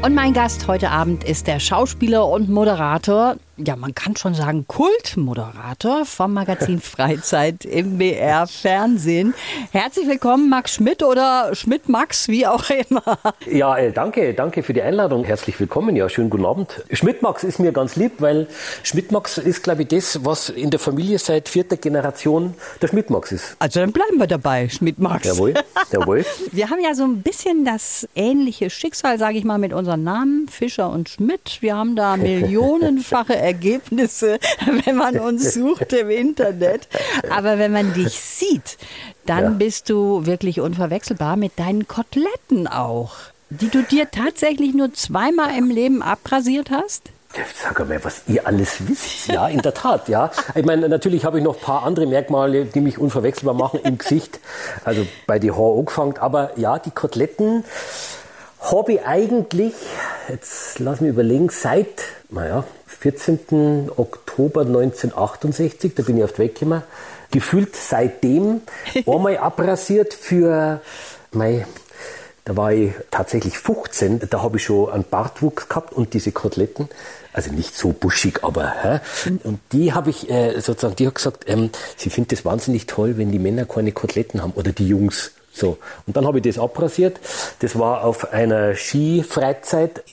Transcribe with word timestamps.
Und 0.00 0.14
mein 0.14 0.32
Gast 0.32 0.68
heute 0.68 0.90
Abend 0.90 1.24
ist 1.24 1.48
der 1.48 1.58
Schauspieler 1.58 2.28
und 2.28 2.48
Moderator, 2.48 3.36
ja, 3.58 3.74
man 3.74 3.92
kann 3.92 4.14
schon 4.14 4.34
sagen 4.34 4.66
Kultmoderator 4.68 6.04
vom 6.04 6.32
Magazin 6.32 6.80
Freizeit 6.80 7.64
im 7.64 7.98
BR 7.98 8.46
Fernsehen. 8.46 9.34
Herzlich 9.72 10.06
willkommen, 10.06 10.48
Max 10.48 10.74
Schmidt 10.74 11.02
oder 11.02 11.50
Schmidt-Max, 11.54 12.28
wie 12.28 12.46
auch 12.46 12.70
immer. 12.70 13.18
Ja, 13.50 13.76
äh, 13.76 13.90
danke, 13.90 14.32
danke 14.34 14.62
für 14.62 14.72
die 14.72 14.82
Einladung. 14.82 15.24
Herzlich 15.24 15.58
willkommen. 15.58 15.96
Ja, 15.96 16.08
schönen 16.08 16.30
guten 16.30 16.46
Abend. 16.46 16.84
Schmidt-Max 16.92 17.42
ist 17.42 17.58
mir 17.58 17.72
ganz 17.72 17.96
lieb, 17.96 18.12
weil 18.18 18.46
Schmidt-Max 18.84 19.38
ist, 19.38 19.64
glaube 19.64 19.82
ich, 19.82 19.88
das, 19.88 20.24
was 20.24 20.50
in 20.50 20.70
der 20.70 20.78
Familie 20.78 21.18
seit 21.18 21.48
vierter 21.48 21.76
Generation 21.76 22.54
der 22.80 22.86
Schmidt-Max 22.86 23.32
ist. 23.32 23.56
Also 23.58 23.80
dann 23.80 23.90
bleiben 23.90 24.18
wir 24.18 24.28
dabei, 24.28 24.68
Schmidt-Max. 24.68 25.26
Jawohl, 25.26 25.54
jawohl. 25.90 26.24
Wir 26.52 26.70
haben 26.70 26.80
ja 26.80 26.94
so 26.94 27.04
ein 27.04 27.22
bisschen 27.22 27.64
das 27.64 28.06
ähnliche 28.14 28.70
Schicksal, 28.70 29.18
sage 29.18 29.38
ich 29.38 29.44
mal, 29.44 29.58
mit 29.58 29.72
unseren 29.88 30.04
Namen, 30.04 30.48
Fischer 30.48 30.90
und 30.90 31.08
Schmidt. 31.08 31.58
Wir 31.62 31.74
haben 31.74 31.96
da 31.96 32.16
millionenfache 32.18 33.34
Ergebnisse, 33.34 34.38
wenn 34.84 34.96
man 34.96 35.18
uns 35.18 35.54
sucht 35.54 35.94
im 35.94 36.10
Internet. 36.10 36.88
Aber 37.30 37.58
wenn 37.58 37.72
man 37.72 37.94
dich 37.94 38.20
sieht, 38.20 38.76
dann 39.24 39.44
Ja. 39.44 39.50
bist 39.50 39.88
du 39.88 40.26
wirklich 40.26 40.60
unverwechselbar 40.60 41.36
mit 41.36 41.58
deinen 41.58 41.88
Koteletten 41.88 42.66
auch, 42.66 43.14
die 43.48 43.70
du 43.70 43.82
dir 43.82 44.10
tatsächlich 44.10 44.74
nur 44.74 44.92
zweimal 44.92 45.56
im 45.56 45.70
Leben 45.70 46.02
abrasiert 46.02 46.70
hast. 46.70 47.04
Sag 47.62 47.86
mal, 47.86 48.02
was 48.04 48.22
ihr 48.26 48.46
alles 48.46 48.88
wisst. 48.88 49.28
Ja, 49.28 49.48
in 49.48 49.60
der 49.60 49.74
Tat, 49.74 50.08
ja. 50.08 50.30
Ich 50.54 50.64
meine, 50.64 50.88
natürlich 50.88 51.26
habe 51.26 51.38
ich 51.38 51.44
noch 51.44 51.56
ein 51.56 51.60
paar 51.62 51.82
andere 51.84 52.06
Merkmale, 52.06 52.64
die 52.64 52.80
mich 52.80 52.98
unverwechselbar 52.98 53.52
machen 53.54 53.80
im 53.84 53.98
Gesicht. 53.98 54.40
Also 54.84 55.06
bei 55.26 55.38
die 55.38 55.50
Haare 55.50 55.78
angefangen. 55.78 56.16
Aber 56.18 56.52
ja, 56.58 56.78
die 56.78 56.90
Koteletten 56.90 57.64
habe 58.70 58.94
ich 58.94 59.02
eigentlich, 59.02 59.74
jetzt 60.28 60.78
lass 60.78 61.00
mich 61.00 61.10
überlegen, 61.10 61.48
seit, 61.50 62.04
naja, 62.30 62.64
14. 62.86 63.90
Oktober 63.96 64.62
1968, 64.62 65.94
da 65.94 66.02
bin 66.02 66.18
ich 66.18 66.24
auf 66.24 66.32
die 66.32 66.38
Weg 66.38 66.54
gekommen, 66.54 66.82
gefühlt 67.30 67.76
seitdem 67.76 68.62
einmal 69.06 69.38
abrasiert 69.38 70.14
für, 70.14 70.80
mei, 71.32 71.66
da 72.44 72.56
war 72.56 72.72
ich 72.72 72.92
tatsächlich 73.10 73.58
15, 73.58 74.22
da 74.30 74.42
habe 74.42 74.56
ich 74.56 74.64
schon 74.64 74.90
einen 74.90 75.04
Bartwuchs 75.04 75.68
gehabt 75.68 75.92
und 75.92 76.14
diese 76.14 76.32
Koteletten, 76.32 76.88
also 77.32 77.52
nicht 77.52 77.76
so 77.76 77.92
buschig, 77.92 78.42
aber 78.42 78.72
hä? 78.82 79.00
und 79.44 79.60
die 79.72 79.92
habe 79.92 80.10
ich 80.10 80.30
äh, 80.30 80.58
sozusagen, 80.60 80.96
die 80.96 81.06
hat 81.06 81.14
gesagt, 81.14 81.44
ähm, 81.46 81.70
sie 81.96 82.08
findet 82.10 82.32
das 82.32 82.44
wahnsinnig 82.44 82.86
toll, 82.86 83.18
wenn 83.18 83.30
die 83.30 83.38
Männer 83.38 83.66
keine 83.66 83.92
Koteletten 83.92 84.42
haben 84.42 84.52
oder 84.52 84.72
die 84.72 84.88
Jungs. 84.88 85.32
So 85.58 85.78
und 86.06 86.16
dann 86.16 86.26
habe 86.26 86.38
ich 86.38 86.44
das 86.44 86.58
abrasiert. 86.58 87.18
Das 87.60 87.78
war 87.78 88.04
auf 88.04 88.32
einer 88.32 88.74
Skifreizeit. 88.74 90.04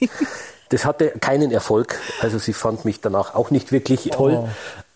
Das 0.68 0.84
hatte 0.84 1.10
keinen 1.20 1.52
Erfolg, 1.52 1.94
also 2.20 2.40
sie 2.40 2.52
fand 2.52 2.84
mich 2.84 3.00
danach 3.00 3.36
auch 3.36 3.52
nicht 3.52 3.70
wirklich 3.70 4.10
toll. 4.10 4.48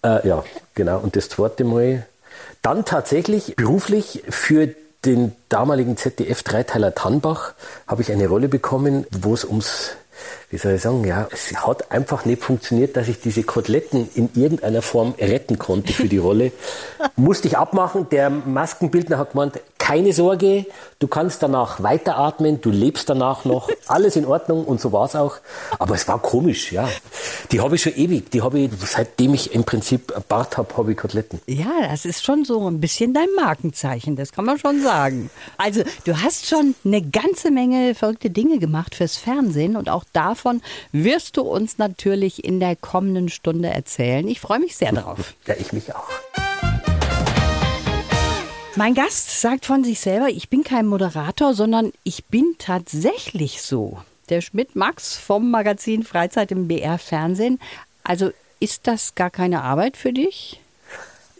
Äh, 0.03 0.27
ja, 0.27 0.43
genau. 0.75 0.98
Und 0.98 1.15
das 1.15 1.28
zweite 1.28 1.62
Mal 1.62 2.06
dann 2.62 2.84
tatsächlich 2.84 3.55
beruflich 3.55 4.25
für 4.28 4.75
den 5.05 5.33
damaligen 5.48 5.97
ZDF-Dreiteiler 5.97 6.95
Tannbach 6.95 7.55
habe 7.87 8.03
ich 8.03 8.12
eine 8.12 8.28
Rolle 8.28 8.48
bekommen, 8.48 9.06
wo 9.11 9.33
es 9.33 9.47
ums, 9.47 9.93
wie 10.51 10.59
soll 10.59 10.73
ich 10.73 10.83
sagen, 10.83 11.05
ja, 11.05 11.27
es 11.33 11.55
hat 11.67 11.91
einfach 11.91 12.27
nicht 12.27 12.43
funktioniert, 12.43 12.97
dass 12.97 13.09
ich 13.09 13.21
diese 13.21 13.43
Koteletten 13.43 14.11
in 14.15 14.28
irgendeiner 14.34 14.83
Form 14.83 15.15
retten 15.19 15.59
konnte 15.59 15.95
für 15.95 16.09
die 16.09 16.19
Rolle. 16.19 16.53
Musste 17.17 17.48
ich 17.48 17.56
abmachen. 17.56 18.09
Der 18.11 18.28
Maskenbildner 18.28 19.17
hat 19.17 19.33
gemeint, 19.33 19.61
keine 19.81 20.12
Sorge, 20.12 20.67
du 21.00 21.09
kannst 21.09 21.42
danach 21.42 21.82
weiteratmen, 21.82 22.60
du 22.60 22.71
lebst 22.71 23.09
danach 23.09 23.44
noch, 23.44 23.69
alles 23.88 24.15
in 24.15 24.27
Ordnung 24.27 24.65
und 24.65 24.81
so 24.81 24.93
war 24.93 25.06
es 25.06 25.16
auch. 25.16 25.38
Aber 25.78 25.97
es 25.97 26.06
war 26.06 26.21
komisch, 26.21 26.71
ja. 26.71 26.88
Die 27.50 27.60
habe 27.60 27.75
ich 27.75 27.82
schon 27.82 27.97
ewig, 27.97 28.31
die 28.31 28.43
habe 28.43 28.60
ich, 28.60 28.71
seitdem 28.78 29.34
ich 29.34 29.54
im 29.54 29.65
Prinzip 29.65 30.12
Bart 30.28 30.59
habe, 30.59 30.77
habe 30.77 30.93
ich 30.93 30.99
Koteletten. 30.99 31.41
Ja, 31.47 31.88
das 31.88 32.04
ist 32.04 32.25
schon 32.25 32.44
so 32.44 32.69
ein 32.69 32.81
bisschen 32.81 33.15
dein 33.15 33.28
Markenzeichen, 33.34 34.15
das 34.15 34.32
kann 34.32 34.44
man 34.44 34.59
schon 34.59 34.82
sagen. 34.82 35.31
Also, 35.56 35.83
du 36.04 36.22
hast 36.22 36.47
schon 36.47 36.75
eine 36.84 37.03
ganze 37.03 37.50
Menge 37.50 37.94
verrückte 37.94 38.31
Dinge 38.31 38.59
gemacht 38.59 38.94
fürs 38.94 39.16
Fernsehen 39.16 39.77
und 39.77 39.88
auch 39.88 40.04
davon 40.12 40.60
wirst 40.93 41.38
du 41.38 41.43
uns 41.43 41.78
natürlich 41.78 42.44
in 42.44 42.60
der 42.60 42.77
kommenden 42.77 43.31
Stunde 43.31 43.71
erzählen. 43.71 44.28
Ich 44.28 44.41
freue 44.41 44.60
mich 44.60 44.77
sehr 44.77 44.93
darauf. 45.00 45.34
Ja, 45.47 45.54
ich 45.59 45.72
mich 45.72 45.94
auch. 45.94 46.06
Mein 48.76 48.94
Gast 48.94 49.41
sagt 49.41 49.66
von 49.66 49.82
sich 49.82 49.98
selber, 49.98 50.28
ich 50.28 50.48
bin 50.48 50.62
kein 50.62 50.86
Moderator, 50.86 51.54
sondern 51.54 51.92
ich 52.04 52.25
bin 52.26 52.54
tatsächlich 52.58 53.62
so. 53.62 53.98
Der 54.28 54.41
Schmidt 54.41 54.76
Max 54.76 55.16
vom 55.16 55.50
Magazin 55.50 56.04
Freizeit 56.04 56.53
im 56.53 56.69
BR 56.69 56.98
Fernsehen. 56.98 57.59
Also 58.04 58.30
ist 58.60 58.86
das 58.86 59.16
gar 59.16 59.30
keine 59.30 59.62
Arbeit 59.62 59.97
für 59.97 60.12
dich? 60.12 60.60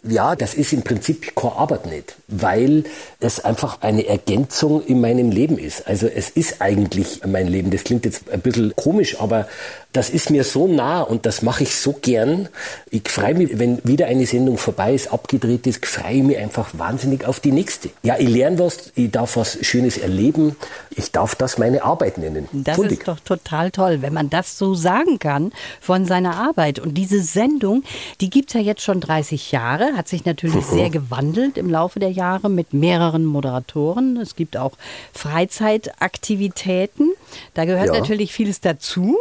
Ja, 0.03 0.35
das 0.35 0.55
ist 0.55 0.73
im 0.73 0.81
Prinzip 0.81 1.35
keine 1.35 1.53
Arbeit 1.53 1.85
nicht, 1.85 2.15
weil 2.27 2.83
es 3.19 3.39
einfach 3.39 3.81
eine 3.81 4.07
Ergänzung 4.07 4.83
in 4.83 4.99
meinem 4.99 5.31
Leben 5.31 5.57
ist. 5.57 5.87
Also 5.87 6.07
es 6.07 6.31
ist 6.31 6.59
eigentlich 6.59 7.21
mein 7.25 7.47
Leben. 7.47 7.69
Das 7.69 7.83
klingt 7.83 8.03
jetzt 8.03 8.29
ein 8.29 8.41
bisschen 8.41 8.75
komisch, 8.75 9.21
aber 9.21 9.47
das 9.93 10.09
ist 10.09 10.29
mir 10.29 10.43
so 10.45 10.67
nah 10.67 11.01
und 11.01 11.25
das 11.25 11.41
mache 11.41 11.63
ich 11.63 11.75
so 11.75 11.93
gern. 11.93 12.47
Ich 12.89 13.09
freue 13.09 13.33
mich, 13.35 13.59
wenn 13.59 13.79
wieder 13.83 14.05
eine 14.07 14.25
Sendung 14.25 14.57
vorbei 14.57 14.93
ist, 14.93 15.11
abgedreht 15.11 15.67
ist, 15.67 15.85
freue 15.85 16.13
ich 16.17 16.23
mich 16.23 16.37
einfach 16.37 16.69
wahnsinnig 16.77 17.25
auf 17.25 17.39
die 17.41 17.51
nächste. 17.51 17.89
Ja, 18.01 18.15
ich 18.17 18.29
lerne 18.29 18.59
was, 18.59 18.91
ich 18.95 19.11
darf 19.11 19.35
was 19.35 19.57
Schönes 19.65 19.97
erleben, 19.97 20.55
ich 20.95 21.11
darf 21.11 21.35
das 21.35 21.57
meine 21.57 21.83
Arbeit 21.83 22.17
nennen. 22.17 22.47
Das 22.53 22.75
Fuldig. 22.77 22.99
ist 22.99 23.07
doch 23.07 23.19
total 23.19 23.71
toll, 23.71 24.01
wenn 24.01 24.13
man 24.13 24.29
das 24.29 24.57
so 24.57 24.75
sagen 24.75 25.19
kann 25.19 25.51
von 25.81 26.05
seiner 26.05 26.35
Arbeit. 26.37 26.79
Und 26.79 26.93
diese 26.93 27.21
Sendung, 27.21 27.83
die 28.21 28.29
gibt 28.29 28.49
es 28.49 28.53
ja 28.53 28.61
jetzt 28.61 28.83
schon 28.83 29.01
30 29.01 29.51
Jahre, 29.51 29.97
hat 29.97 30.07
sich 30.07 30.23
natürlich 30.25 30.65
sehr 30.65 30.89
gewandelt 30.89 31.57
im 31.57 31.69
Laufe 31.69 31.99
der 31.99 32.11
Jahre 32.11 32.49
mit 32.49 32.73
mehreren 32.73 33.25
Moderatoren. 33.25 34.15
Es 34.17 34.35
gibt 34.37 34.55
auch 34.55 34.73
Freizeitaktivitäten. 35.13 37.11
Da 37.53 37.65
gehört 37.65 37.87
Ja. 37.87 37.99
natürlich 37.99 38.31
vieles 38.33 38.61
dazu. 38.61 39.17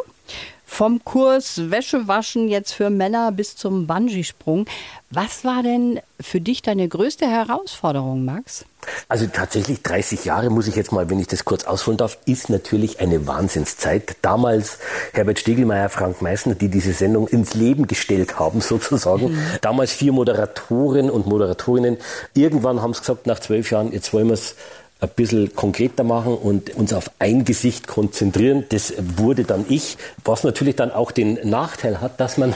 Vom 0.72 1.04
Kurs 1.04 1.70
Wäschewaschen 1.70 2.48
jetzt 2.48 2.72
für 2.72 2.90
Männer 2.90 3.32
bis 3.32 3.54
zum 3.56 3.88
Bungee-Sprung. 3.88 4.66
Was 5.10 5.44
war 5.44 5.62
denn 5.64 6.00
für 6.20 6.40
dich 6.40 6.62
deine 6.62 6.88
größte 6.88 7.26
Herausforderung, 7.26 8.24
Max? 8.24 8.64
Also 9.08 9.26
tatsächlich 9.26 9.82
30 9.82 10.24
Jahre, 10.24 10.48
muss 10.48 10.68
ich 10.68 10.76
jetzt 10.76 10.92
mal, 10.92 11.10
wenn 11.10 11.18
ich 11.18 11.26
das 11.26 11.44
kurz 11.44 11.64
ausholen 11.64 11.98
darf, 11.98 12.16
ist 12.24 12.48
natürlich 12.48 13.00
eine 13.00 13.26
Wahnsinnszeit. 13.26 14.16
Damals 14.22 14.78
Herbert 15.12 15.40
Stegelmeier, 15.40 15.90
Frank 15.90 16.22
Meissner, 16.22 16.54
die 16.54 16.68
diese 16.68 16.92
Sendung 16.92 17.26
ins 17.26 17.52
Leben 17.54 17.86
gestellt 17.88 18.38
haben 18.38 18.60
sozusagen. 18.62 19.36
Damals 19.60 19.92
vier 19.92 20.12
Moderatoren 20.12 21.10
und 21.10 21.26
Moderatorinnen. 21.26 21.98
Irgendwann 22.32 22.80
haben 22.80 22.94
sie 22.94 23.00
gesagt, 23.00 23.26
nach 23.26 23.40
zwölf 23.40 23.70
Jahren, 23.72 23.92
jetzt 23.92 24.14
wollen 24.14 24.28
wir 24.28 24.34
es 24.34 24.54
ein 25.00 25.08
bisschen 25.16 25.54
konkreter 25.54 26.04
machen 26.04 26.34
und 26.34 26.76
uns 26.76 26.92
auf 26.92 27.10
ein 27.18 27.44
Gesicht 27.44 27.86
konzentrieren. 27.86 28.64
Das 28.68 28.92
wurde 29.16 29.44
dann 29.44 29.64
ich, 29.68 29.96
was 30.24 30.44
natürlich 30.44 30.76
dann 30.76 30.90
auch 30.90 31.10
den 31.10 31.38
Nachteil 31.48 32.00
hat, 32.00 32.20
dass 32.20 32.36
man, 32.36 32.54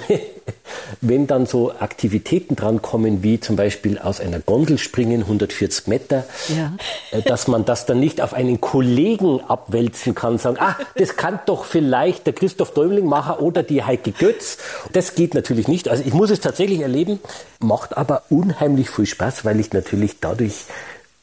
wenn 1.01 1.27
dann 1.27 1.47
so 1.47 1.73
Aktivitäten 1.73 2.55
drankommen, 2.55 3.23
wie 3.23 3.41
zum 3.41 3.57
Beispiel 3.57 3.99
aus 3.99 4.21
einer 4.21 4.41
Gondel 4.41 4.77
springen, 4.79 5.23
140 5.23 5.87
Meter, 5.87 6.25
Ja. 6.55 6.73
äh, 7.13 7.23
dass 7.23 7.49
man 7.49 7.65
das 7.65 7.87
dann 7.87 7.99
nicht 8.01 8.21
auf 8.21 8.35
einen 8.35 8.61
Kollegen 8.61 9.41
abwälzen 9.41 10.15
kann, 10.15 10.37
sagen, 10.39 10.59
ah, 10.61 10.77
das 10.97 11.17
kann 11.17 11.41
doch 11.47 11.65
vielleicht 11.65 12.27
der 12.27 12.35
Christoph 12.35 12.75
Däumling 12.75 13.07
machen 13.07 13.37
oder 13.37 13.63
die 13.63 13.83
Heike 13.85 14.13
Götz. 14.13 14.59
Das 14.93 15.15
geht 15.15 15.35
natürlich 15.35 15.67
nicht. 15.69 15.89
Also 15.89 16.03
ich 16.07 16.13
muss 16.13 16.31
es 16.31 16.41
tatsächlich 16.41 16.81
erleben, 16.81 17.21
macht 17.61 17.97
aber 17.97 18.25
unheimlich 18.29 18.91
viel 18.91 19.07
Spaß, 19.07 19.45
weil 19.47 19.59
ich 19.61 19.73
natürlich 19.73 20.17
dadurch 20.21 20.65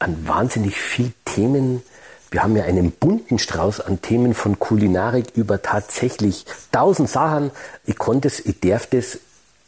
an 0.02 0.26
wahnsinnig 0.26 0.76
viel 0.76 1.12
Themen 1.24 1.82
wir 2.32 2.42
haben 2.42 2.56
ja 2.56 2.64
einen 2.64 2.92
bunten 2.92 3.38
Strauß 3.38 3.80
an 3.80 4.00
Themen 4.00 4.32
von 4.32 4.58
Kulinarik 4.58 5.26
über 5.34 5.60
tatsächlich 5.60 6.46
tausend 6.72 7.10
Sachen. 7.10 7.50
Ich 7.84 7.98
konnte 7.98 8.26
es, 8.26 8.40
ich 8.40 8.58
darf 8.58 8.86
das 8.86 9.18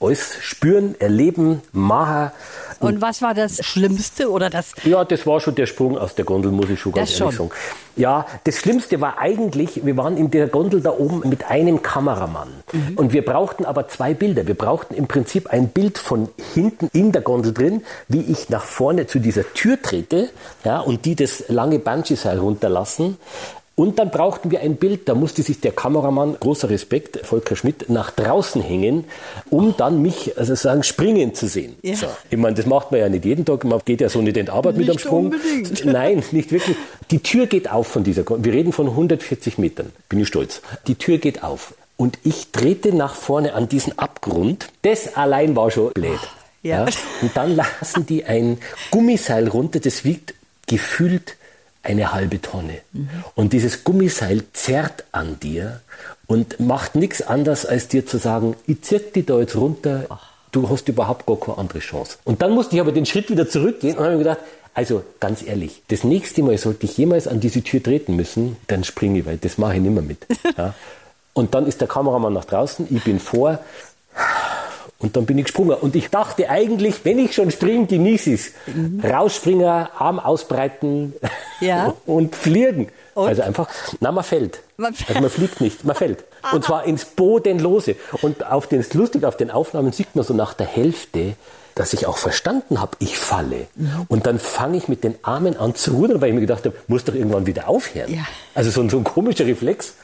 alles 0.06 0.36
spüren, 0.40 0.94
erleben, 0.98 1.62
machen. 1.72 2.30
Und 2.80 3.00
was 3.00 3.22
war 3.22 3.34
das 3.34 3.64
Schlimmste 3.64 4.30
oder 4.30 4.50
das 4.50 4.72
Ja, 4.84 5.04
das 5.04 5.26
war 5.26 5.40
schon 5.40 5.54
der 5.54 5.66
Sprung 5.66 5.96
aus 5.96 6.14
der 6.14 6.24
Gondel, 6.24 6.52
muss 6.52 6.68
ich 6.68 6.80
schon 6.80 6.92
ganz 6.92 7.10
Das 7.10 7.20
ehrlich 7.20 7.36
schon. 7.36 7.48
sagen. 7.48 7.60
Ja, 7.96 8.26
das 8.42 8.56
Schlimmste 8.56 9.00
war 9.00 9.18
eigentlich, 9.18 9.84
wir 9.86 9.96
waren 9.96 10.16
in 10.16 10.30
der 10.30 10.48
Gondel 10.48 10.80
da 10.80 10.90
oben 10.90 11.28
mit 11.28 11.48
einem 11.48 11.82
Kameramann. 11.82 12.48
Mhm. 12.72 12.94
Und 12.96 13.12
wir 13.12 13.24
brauchten 13.24 13.64
aber 13.64 13.88
zwei 13.88 14.14
Bilder. 14.14 14.46
Wir 14.46 14.54
brauchten 14.56 14.94
im 14.94 15.06
Prinzip 15.06 15.46
ein 15.48 15.68
Bild 15.68 15.98
von 15.98 16.28
hinten 16.54 16.88
in 16.92 17.12
der 17.12 17.22
Gondel 17.22 17.54
drin, 17.54 17.82
wie 18.08 18.20
ich 18.20 18.48
nach 18.50 18.64
vorne 18.64 19.06
zu 19.06 19.20
dieser 19.20 19.50
Tür 19.54 19.80
trete, 19.80 20.30
ja, 20.64 20.80
und 20.80 21.04
die 21.04 21.14
das 21.14 21.44
lange 21.48 21.78
Bungee-Seil 21.78 22.38
runterlassen. 22.38 23.16
Und 23.76 23.98
dann 23.98 24.10
brauchten 24.10 24.52
wir 24.52 24.60
ein 24.60 24.76
Bild, 24.76 25.08
da 25.08 25.16
musste 25.16 25.42
sich 25.42 25.60
der 25.60 25.72
Kameramann, 25.72 26.36
großer 26.38 26.70
Respekt, 26.70 27.26
Volker 27.26 27.56
Schmidt, 27.56 27.90
nach 27.90 28.12
draußen 28.12 28.62
hängen, 28.62 29.04
um 29.50 29.76
dann 29.76 30.00
mich 30.00 30.38
also 30.38 30.54
sagen, 30.54 30.84
springen 30.84 31.34
zu 31.34 31.48
sehen. 31.48 31.74
Ja. 31.82 31.96
So. 31.96 32.06
Ich 32.30 32.38
meine, 32.38 32.54
das 32.54 32.66
macht 32.66 32.92
man 32.92 33.00
ja 33.00 33.08
nicht 33.08 33.24
jeden 33.24 33.44
Tag, 33.44 33.64
man 33.64 33.80
geht 33.84 34.00
ja 34.00 34.08
so 34.08 34.22
nicht 34.22 34.36
in 34.36 34.46
die 34.46 34.52
Arbeit 34.52 34.76
mit 34.76 34.86
Nicht 34.86 34.92
am 34.92 34.98
Sprung. 34.98 35.24
unbedingt. 35.26 35.84
Nein, 35.92 36.22
nicht 36.30 36.52
wirklich. 36.52 36.76
Die 37.10 37.18
Tür 37.18 37.46
geht 37.46 37.68
auf 37.68 37.88
von 37.88 38.04
dieser, 38.04 38.24
wir 38.24 38.52
reden 38.52 38.72
von 38.72 38.86
140 38.88 39.58
Metern, 39.58 39.90
bin 40.08 40.20
ich 40.20 40.28
stolz. 40.28 40.62
Die 40.86 40.94
Tür 40.94 41.18
geht 41.18 41.42
auf. 41.42 41.74
Und 41.96 42.18
ich 42.22 42.52
trete 42.52 42.94
nach 42.94 43.14
vorne 43.14 43.54
an 43.54 43.68
diesen 43.68 43.98
Abgrund. 43.98 44.68
Das 44.82 45.16
allein 45.16 45.54
war 45.56 45.70
schon 45.70 45.92
blöd. 45.92 46.18
Ja. 46.62 46.86
Und 47.22 47.30
dann 47.34 47.54
lassen 47.56 48.06
die 48.06 48.24
ein 48.24 48.58
Gummiseil 48.90 49.48
runter, 49.48 49.80
das 49.80 50.04
wiegt 50.04 50.34
gefühlt 50.66 51.36
eine 51.84 52.12
halbe 52.12 52.40
Tonne. 52.40 52.78
Und 53.34 53.52
dieses 53.52 53.84
Gummiseil 53.84 54.42
zerrt 54.52 55.04
an 55.12 55.38
dir 55.40 55.80
und 56.26 56.58
macht 56.60 56.94
nichts 56.94 57.22
anderes, 57.22 57.66
als 57.66 57.88
dir 57.88 58.06
zu 58.06 58.18
sagen, 58.18 58.56
ich 58.66 58.82
zirk 58.82 59.12
die 59.12 59.24
da 59.24 59.38
jetzt 59.38 59.56
runter, 59.56 60.06
du 60.52 60.68
hast 60.68 60.88
überhaupt 60.88 61.26
gar 61.26 61.38
keine 61.38 61.58
andere 61.58 61.80
Chance. 61.80 62.18
Und 62.24 62.42
dann 62.42 62.52
musste 62.52 62.74
ich 62.76 62.80
aber 62.80 62.92
den 62.92 63.06
Schritt 63.06 63.30
wieder 63.30 63.48
zurückgehen 63.48 63.96
und 63.96 64.04
habe 64.04 64.12
mir 64.12 64.18
gedacht, 64.18 64.40
also 64.74 65.04
ganz 65.20 65.46
ehrlich, 65.46 65.82
das 65.88 66.02
nächste 66.02 66.42
Mal 66.42 66.58
sollte 66.58 66.86
ich 66.86 66.96
jemals 66.98 67.28
an 67.28 67.40
diese 67.40 67.62
Tür 67.62 67.82
treten 67.82 68.16
müssen, 68.16 68.56
dann 68.66 68.82
springe 68.82 69.20
ich, 69.20 69.26
weil 69.26 69.36
das 69.36 69.56
mache 69.58 69.76
ich 69.76 69.80
nicht 69.80 69.94
mehr 69.94 70.02
mit. 70.02 70.26
Ja. 70.56 70.74
Und 71.32 71.54
dann 71.54 71.66
ist 71.66 71.80
der 71.80 71.88
Kameramann 71.88 72.32
nach 72.32 72.44
draußen, 72.44 72.86
ich 72.90 73.02
bin 73.02 73.18
vor, 73.18 73.58
und 74.98 75.16
dann 75.16 75.26
bin 75.26 75.38
ich 75.38 75.44
gesprungen. 75.44 75.76
Und 75.76 75.96
ich 75.96 76.08
dachte 76.08 76.48
eigentlich, 76.48 77.04
wenn 77.04 77.18
ich 77.18 77.34
schon 77.34 77.50
springe, 77.50 77.86
genieße 77.86 78.30
ich 78.30 78.40
es. 78.40 78.52
Rausspringen, 79.10 79.66
Arm 79.66 80.18
ausbreiten 80.18 81.14
Ja. 81.60 81.94
und 82.06 82.34
fliegen. 82.34 82.88
Und? 83.14 83.28
Also 83.28 83.42
einfach, 83.42 83.68
na, 84.00 84.12
man 84.12 84.24
fällt. 84.24 84.60
Man 84.76 84.94
fällt. 84.94 85.10
Also 85.10 85.20
man 85.20 85.30
fliegt 85.30 85.60
nicht, 85.60 85.84
man 85.84 85.94
fällt. 85.94 86.24
Und 86.52 86.64
zwar 86.64 86.84
ins 86.84 87.04
Bodenlose. 87.04 87.96
Und 88.22 88.46
auf 88.46 88.66
den, 88.66 88.84
lustig, 88.92 89.24
auf 89.24 89.36
den 89.36 89.50
Aufnahmen 89.50 89.92
sieht 89.92 90.14
man 90.16 90.24
so 90.24 90.34
nach 90.34 90.54
der 90.54 90.66
Hälfte, 90.66 91.34
dass 91.74 91.92
ich 91.92 92.06
auch 92.06 92.18
verstanden 92.18 92.80
habe, 92.80 92.96
ich 93.00 93.18
falle. 93.18 93.66
Und 94.08 94.26
dann 94.26 94.38
fange 94.38 94.76
ich 94.76 94.88
mit 94.88 95.02
den 95.04 95.16
Armen 95.22 95.56
an 95.56 95.74
zu 95.74 95.92
rudern, 95.92 96.20
weil 96.20 96.28
ich 96.28 96.34
mir 96.34 96.40
gedacht 96.40 96.64
habe, 96.64 96.76
muss 96.88 97.04
doch 97.04 97.14
irgendwann 97.14 97.46
wieder 97.46 97.68
aufhören. 97.68 98.12
Ja. 98.14 98.24
Also 98.54 98.70
so, 98.70 98.80
ein- 98.80 98.90
so 98.90 98.98
ein 98.98 99.04
komischer 99.04 99.46
Reflex. 99.46 99.94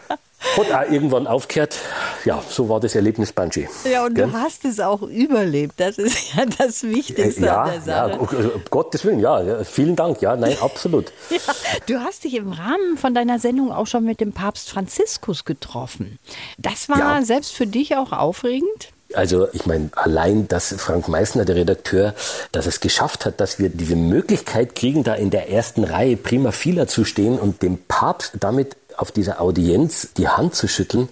Hat 0.56 0.72
auch 0.72 0.90
irgendwann 0.90 1.26
aufgehört. 1.26 1.76
Ja, 2.25 2.43
so 2.49 2.70
war 2.70 2.81
das 2.81 2.94
Erlebnis 2.94 3.31
Bungee. 3.31 3.69
Ja, 3.84 4.06
und 4.06 4.14
Gell? 4.14 4.26
du 4.26 4.32
hast 4.32 4.64
es 4.64 4.81
auch 4.81 5.02
überlebt. 5.02 5.75
Das 5.76 5.99
ist 5.99 6.34
ja 6.34 6.46
das 6.46 6.82
Wichtigste 6.82 7.44
ja, 7.44 7.62
an 7.64 7.69
der 7.84 7.94
ja, 7.94 8.08
Sache. 8.08 8.19
um 8.20 8.62
Gottes 8.70 9.05
Willen, 9.05 9.20
ja, 9.20 9.43
ja, 9.43 9.62
vielen 9.64 9.96
Dank, 9.96 10.23
ja, 10.23 10.34
nein, 10.37 10.56
absolut. 10.62 11.12
Ja, 11.28 11.38
du 11.87 12.00
hast 12.00 12.25
dich 12.25 12.34
im 12.37 12.52
Rahmen 12.52 12.96
von 12.96 13.12
deiner 13.14 13.38
Sendung 13.38 13.70
auch 13.70 13.87
schon 13.87 14.02
mit 14.05 14.20
dem 14.20 14.32
Papst 14.32 14.70
Franziskus 14.70 15.44
getroffen. 15.44 16.19
Das 16.56 16.88
war 16.88 16.99
Ja. 16.99 17.23
selbst 17.23 17.52
für 17.52 17.66
dich 17.66 17.96
auch 17.96 18.12
aufregend? 18.12 18.88
Also 19.15 19.49
ich 19.53 19.67
meine, 19.67 19.91
allein, 19.97 20.47
dass 20.49 20.75
Frank 20.79 21.09
Meissner, 21.09 21.45
der 21.45 21.57
Redakteur, 21.57 22.15
dass 22.53 22.67
es 22.67 22.81
geschafft 22.81 23.27
hat, 23.27 23.41
dass 23.41 23.59
wir 23.59 23.69
diese 23.69 23.97
Möglichkeit 23.97 24.75
kriegen, 24.75 25.03
da 25.03 25.15
in 25.15 25.31
der 25.31 25.51
ersten 25.51 25.85
Reihe 25.85 26.17
prima 26.17 26.53
fila 26.53 26.87
zu 26.87 27.05
stehen 27.05 27.39
und 27.39 27.62
dem 27.62 27.79
Papst 27.89 28.33
damit 28.41 28.77
auf 28.97 29.11
dieser 29.12 29.41
Audienz 29.41 30.09
die 30.17 30.29
Hand 30.29 30.55
zu 30.55 30.69
schütteln. 30.69 31.09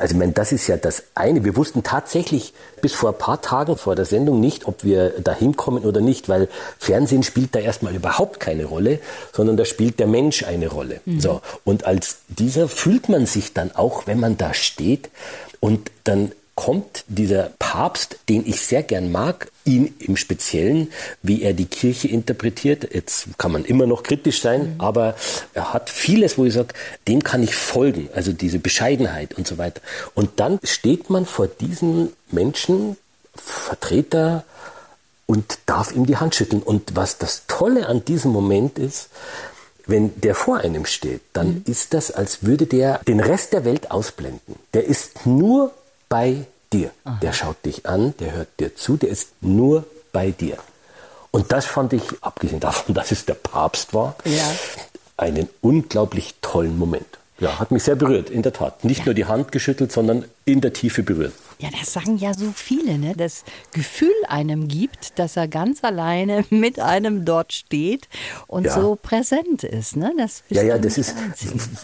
Also 0.00 0.14
ich 0.14 0.18
meine, 0.18 0.32
das 0.32 0.52
ist 0.52 0.66
ja 0.66 0.76
das 0.76 1.04
eine. 1.14 1.44
Wir 1.44 1.56
wussten 1.56 1.82
tatsächlich 1.82 2.52
bis 2.82 2.92
vor 2.92 3.10
ein 3.10 3.18
paar 3.18 3.40
Tagen 3.40 3.76
vor 3.76 3.96
der 3.96 4.04
Sendung 4.04 4.40
nicht, 4.40 4.66
ob 4.66 4.84
wir 4.84 5.14
da 5.20 5.32
hinkommen 5.34 5.84
oder 5.84 6.00
nicht, 6.00 6.28
weil 6.28 6.48
Fernsehen 6.78 7.22
spielt 7.22 7.54
da 7.54 7.58
erstmal 7.58 7.94
überhaupt 7.94 8.40
keine 8.40 8.66
Rolle, 8.66 8.98
sondern 9.32 9.56
da 9.56 9.64
spielt 9.64 10.00
der 10.00 10.06
Mensch 10.06 10.44
eine 10.44 10.68
Rolle. 10.68 11.00
So. 11.18 11.40
Und 11.64 11.84
als 11.86 12.18
dieser 12.28 12.68
fühlt 12.68 13.08
man 13.08 13.26
sich 13.26 13.54
dann 13.54 13.74
auch, 13.74 14.06
wenn 14.06 14.20
man 14.20 14.36
da 14.36 14.52
steht 14.52 15.10
und 15.60 15.90
dann 16.04 16.32
kommt 16.60 17.04
dieser 17.08 17.52
Papst, 17.58 18.18
den 18.28 18.46
ich 18.46 18.60
sehr 18.60 18.82
gern 18.82 19.10
mag, 19.10 19.50
ihn 19.64 19.94
im 19.98 20.18
Speziellen, 20.18 20.92
wie 21.22 21.40
er 21.40 21.54
die 21.54 21.64
Kirche 21.64 22.08
interpretiert. 22.08 22.86
Jetzt 22.92 23.28
kann 23.38 23.50
man 23.50 23.64
immer 23.64 23.86
noch 23.86 24.02
kritisch 24.02 24.42
sein, 24.42 24.74
aber 24.76 25.14
er 25.54 25.72
hat 25.72 25.88
vieles, 25.88 26.36
wo 26.36 26.44
ich 26.44 26.52
sage, 26.52 26.74
dem 27.08 27.24
kann 27.24 27.42
ich 27.42 27.54
folgen. 27.54 28.10
Also 28.14 28.32
diese 28.34 28.58
Bescheidenheit 28.58 29.38
und 29.38 29.46
so 29.46 29.56
weiter. 29.56 29.80
Und 30.14 30.38
dann 30.38 30.60
steht 30.62 31.08
man 31.08 31.24
vor 31.24 31.46
diesen 31.46 32.12
Menschen, 32.30 32.98
Vertreter, 33.34 34.44
und 35.24 35.60
darf 35.64 35.92
ihm 35.92 36.04
die 36.04 36.18
Hand 36.18 36.34
schütteln. 36.34 36.62
Und 36.62 36.94
was 36.94 37.16
das 37.16 37.44
Tolle 37.46 37.86
an 37.86 38.04
diesem 38.04 38.32
Moment 38.32 38.78
ist, 38.78 39.08
wenn 39.86 40.20
der 40.20 40.34
vor 40.34 40.58
einem 40.58 40.84
steht, 40.84 41.22
dann 41.32 41.62
ist 41.66 41.94
das, 41.94 42.10
als 42.10 42.44
würde 42.44 42.66
der 42.66 42.98
den 43.08 43.20
Rest 43.20 43.54
der 43.54 43.64
Welt 43.64 43.90
ausblenden. 43.90 44.56
Der 44.74 44.84
ist 44.84 45.24
nur 45.24 45.72
bei 46.10 46.44
dir. 46.72 46.90
Der 47.22 47.32
schaut 47.32 47.64
dich 47.64 47.86
an, 47.86 48.14
der 48.20 48.32
hört 48.32 48.48
dir 48.60 48.76
zu, 48.76 48.98
der 48.98 49.08
ist 49.08 49.30
nur 49.40 49.84
bei 50.12 50.30
dir. 50.32 50.58
Und 51.30 51.50
das 51.52 51.64
fand 51.64 51.92
ich, 51.94 52.02
abgesehen 52.20 52.60
davon, 52.60 52.94
dass 52.98 53.10
es 53.12 53.24
der 53.24 53.34
Papst 53.34 53.94
war, 53.94 54.14
Ja. 54.24 54.44
einen 55.16 55.48
unglaublich 55.62 56.34
tollen 56.42 56.78
Moment. 56.78 57.06
Ja, 57.40 57.58
hat 57.58 57.70
mich 57.70 57.82
sehr 57.82 57.96
berührt, 57.96 58.28
in 58.30 58.42
der 58.42 58.52
Tat. 58.52 58.84
Nicht 58.84 59.06
nur 59.06 59.14
die 59.14 59.24
Hand 59.24 59.50
geschüttelt, 59.50 59.90
sondern 59.92 60.24
in 60.44 60.60
der 60.60 60.72
Tiefe 60.74 61.02
berührt. 61.02 61.32
Ja, 61.58 61.68
das 61.78 61.92
sagen 61.92 62.16
ja 62.16 62.32
so 62.34 62.52
viele, 62.54 62.98
ne? 62.98 63.14
Das 63.16 63.44
Gefühl 63.72 64.12
einem 64.28 64.68
gibt, 64.68 65.18
dass 65.18 65.36
er 65.36 65.46
ganz 65.48 65.84
alleine 65.84 66.44
mit 66.50 66.80
einem 66.80 67.24
dort 67.24 67.52
steht 67.52 68.08
und 68.46 68.64
Ja. 68.64 68.74
so 68.74 68.96
präsent 69.00 69.64
ist, 69.64 69.96
ne? 69.96 70.12
Das 70.18 70.42
Ja, 70.50 70.62
ja, 70.62 70.78
das 70.78 70.98
ist 70.98 71.14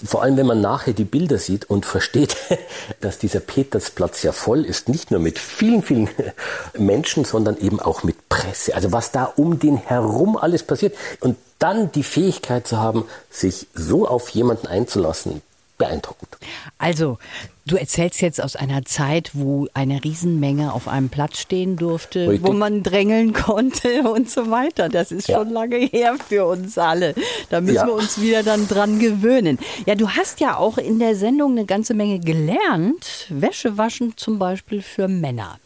vor 0.04 0.22
allem, 0.22 0.36
wenn 0.36 0.46
man 0.46 0.60
nachher 0.60 0.92
die 0.94 1.04
Bilder 1.04 1.38
sieht 1.38 1.64
und 1.68 1.86
versteht, 1.86 2.36
dass 3.00 3.18
dieser 3.18 3.40
Petersplatz 3.40 4.22
ja 4.22 4.32
voll 4.32 4.64
ist, 4.64 4.88
nicht 4.88 5.10
nur 5.10 5.20
mit 5.20 5.38
vielen, 5.38 5.82
vielen 5.82 6.08
Menschen, 6.78 7.24
sondern 7.24 7.56
eben 7.58 7.80
auch 7.80 8.02
mit 8.02 8.28
Presse. 8.28 8.74
Also 8.74 8.92
was 8.92 9.10
da 9.12 9.24
um 9.24 9.58
den 9.58 9.76
herum 9.78 10.36
alles 10.36 10.62
passiert. 10.62 10.94
Und 11.20 11.36
dann 11.58 11.90
die 11.92 12.02
Fähigkeit 12.02 12.66
zu 12.66 12.78
haben, 12.78 13.04
sich 13.30 13.66
so 13.74 14.06
auf 14.06 14.28
jemanden 14.30 14.66
einzulassen, 14.66 15.40
beeindruckend. 15.78 16.36
Also, 16.78 17.18
du 17.66 17.76
erzählst 17.76 18.20
jetzt 18.22 18.40
aus 18.40 18.56
einer 18.56 18.84
Zeit, 18.84 19.30
wo 19.34 19.66
eine 19.74 20.02
Riesenmenge 20.02 20.72
auf 20.72 20.88
einem 20.88 21.08
Platz 21.08 21.38
stehen 21.38 21.76
durfte, 21.76 22.28
Richtig. 22.28 22.46
wo 22.48 22.52
man 22.52 22.82
drängeln 22.82 23.32
konnte 23.32 24.02
und 24.10 24.30
so 24.30 24.50
weiter. 24.50 24.88
Das 24.88 25.12
ist 25.12 25.28
Ja. 25.28 25.38
schon 25.38 25.50
lange 25.50 25.76
her 25.76 26.16
für 26.28 26.46
uns 26.46 26.78
alle. 26.78 27.14
Da 27.50 27.60
müssen 27.60 27.74
Ja. 27.76 27.86
wir 27.86 27.94
uns 27.94 28.20
wieder 28.20 28.42
dann 28.42 28.68
dran 28.68 28.98
gewöhnen. 28.98 29.58
Ja, 29.86 29.94
du 29.94 30.08
hast 30.10 30.40
ja 30.40 30.56
auch 30.56 30.78
in 30.78 30.98
der 30.98 31.16
Sendung 31.16 31.52
eine 31.52 31.64
ganze 31.66 31.94
Menge 31.94 32.20
gelernt. 32.20 33.26
Wäsche 33.28 33.76
waschen 33.78 34.14
zum 34.16 34.38
Beispiel 34.38 34.82
für 34.82 35.08
Männer. 35.08 35.58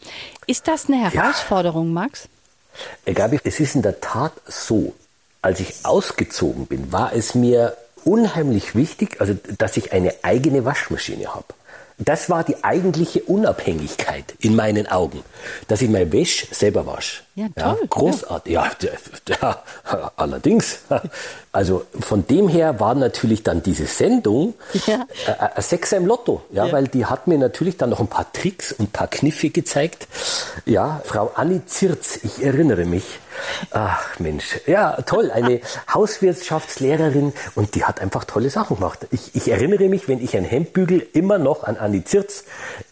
Ist 0.46 0.68
das 0.68 0.86
eine 0.88 1.10
Herausforderung, 1.10 1.92
Max? 1.92 2.28
Äh, 3.04 3.12
Gabi, 3.14 3.38
es 3.44 3.60
ist 3.60 3.74
in 3.74 3.82
der 3.82 4.00
Tat 4.00 4.32
so, 4.46 4.94
als 5.42 5.60
ich 5.60 5.74
ausgezogen 5.84 6.66
bin, 6.66 6.92
war 6.92 7.12
es 7.14 7.34
mir 7.34 7.76
unheimlich 8.04 8.74
wichtig, 8.74 9.20
also 9.20 9.36
dass 9.58 9.76
ich 9.76 9.92
eine 9.92 10.14
eigene 10.22 10.64
Waschmaschine 10.64 11.34
habe. 11.34 11.46
Das 11.98 12.30
war 12.30 12.44
die 12.44 12.64
eigentliche 12.64 13.22
Unabhängigkeit 13.24 14.34
in 14.38 14.56
meinen 14.56 14.86
Augen, 14.86 15.22
dass 15.68 15.82
ich 15.82 15.90
mein 15.90 16.10
Wäsch 16.12 16.46
selber 16.50 16.86
wasche. 16.86 17.22
Ja, 17.36 17.46
toll, 17.56 17.86
großartig. 17.88 18.52
Ja, 18.52 18.68
d- 18.82 18.90
ja, 19.40 19.62
allerdings. 20.16 20.80
Also 21.52 21.84
von 22.00 22.26
dem 22.26 22.48
her 22.48 22.80
war 22.80 22.94
natürlich 22.94 23.42
dann 23.42 23.62
diese 23.62 23.86
Sendung 23.86 24.54
Ja. 24.86 25.06
äh, 25.26 25.32
ein 25.56 25.62
Sechser 25.62 25.96
im 25.96 26.06
Lotto, 26.06 26.42
ja, 26.50 26.66
Ja. 26.66 26.72
weil 26.72 26.88
die 26.88 27.06
hat 27.06 27.26
mir 27.28 27.38
natürlich 27.38 27.76
dann 27.76 27.90
noch 27.90 28.00
ein 28.00 28.08
paar 28.08 28.30
Tricks 28.32 28.72
und 28.72 28.88
ein 28.88 28.90
paar 28.92 29.08
Kniffe 29.08 29.50
gezeigt. 29.50 30.06
Ja, 30.66 31.00
Frau 31.04 31.30
Anni 31.34 31.64
Zirz, 31.66 32.18
ich 32.22 32.42
erinnere 32.44 32.84
mich. 32.84 33.04
Ach 33.70 34.18
Mensch, 34.18 34.60
ja, 34.66 35.00
toll, 35.02 35.30
eine 35.30 35.60
Hauswirtschaftslehrerin 35.94 37.32
und 37.54 37.74
die 37.74 37.84
hat 37.84 38.00
einfach 38.00 38.24
tolle 38.24 38.50
Sachen 38.50 38.76
gemacht. 38.76 39.06
Ich, 39.12 39.34
ich 39.34 39.48
erinnere 39.50 39.88
mich, 39.88 40.08
wenn 40.08 40.22
ich 40.22 40.36
ein 40.36 40.44
Hemd 40.44 40.72
bügel, 40.72 41.06
immer 41.12 41.38
noch 41.38 41.64
an 41.64 41.76
Anni 41.76 42.04
Zirz, 42.04 42.44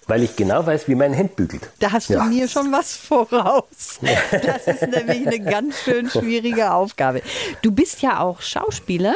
weil 0.07 0.23
ich 0.23 0.37
genau 0.37 0.65
weiß, 0.65 0.89
wie 0.89 0.95
mein 0.95 1.13
Hemd 1.13 1.37
bügelt. 1.37 1.69
Da 1.81 1.93
hast 1.93 2.09
Ja. 2.09 2.21
du 2.25 2.31
mir 2.31 2.49
schon 2.49 2.73
was 2.73 2.93
voraus. 2.97 3.99
Das 4.31 4.67
ist 4.67 4.83
nämlich 4.83 5.27
eine 5.27 5.41
ganz 5.41 5.79
schön 5.83 6.09
schwierige 6.09 6.73
Aufgabe. 6.73 7.23
Du 7.63 7.73
bist 7.73 8.03
ja 8.03 8.21
auch 8.21 8.41
Schauspieler 8.41 9.15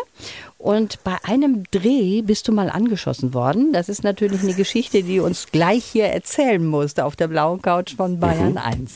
und 0.59 1.02
bei 1.04 1.16
einem 1.25 1.64
Dreh 1.71 2.23
bist 2.23 2.49
du 2.49 2.52
mal 2.52 2.71
angeschossen 2.71 3.35
worden. 3.35 3.73
Das 3.73 3.88
ist 3.88 4.04
natürlich 4.04 4.42
eine 4.42 4.54
Geschichte, 4.54 5.02
die 5.02 5.16
du 5.19 5.25
uns 5.25 5.47
gleich 5.50 5.85
hier 5.85 6.07
erzählen 6.07 6.64
musst 6.64 7.00
auf 7.00 7.16
der 7.16 7.28
blauen 7.28 7.61
Couch 7.62 7.97
von 7.97 8.21
Bayern 8.21 8.59
1. 8.59 8.95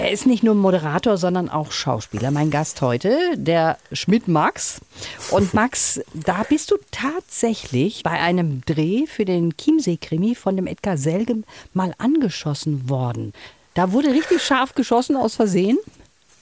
Er 0.00 0.12
ist 0.12 0.24
nicht 0.24 0.42
nur 0.42 0.54
Moderator, 0.54 1.18
sondern 1.18 1.50
auch 1.50 1.72
Schauspieler. 1.72 2.30
Mein 2.30 2.50
Gast 2.50 2.80
heute, 2.80 3.36
der 3.36 3.76
Schmidt 3.92 4.28
Max. 4.28 4.80
Und 5.30 5.52
Max, 5.52 6.00
da 6.14 6.42
bist 6.48 6.70
du 6.70 6.78
tatsächlich 6.90 8.02
bei 8.02 8.12
einem 8.12 8.62
Dreh 8.64 9.06
für 9.06 9.26
den 9.26 9.54
Chiemsee-Krimi 9.58 10.34
von 10.36 10.56
dem 10.56 10.66
Edgar 10.66 10.96
Selgem 10.96 11.44
mal 11.74 11.92
angeschossen 11.98 12.88
worden. 12.88 13.34
Da 13.74 13.92
wurde 13.92 14.08
richtig 14.08 14.42
scharf 14.42 14.74
geschossen 14.74 15.16
aus 15.16 15.34
Versehen. 15.34 15.76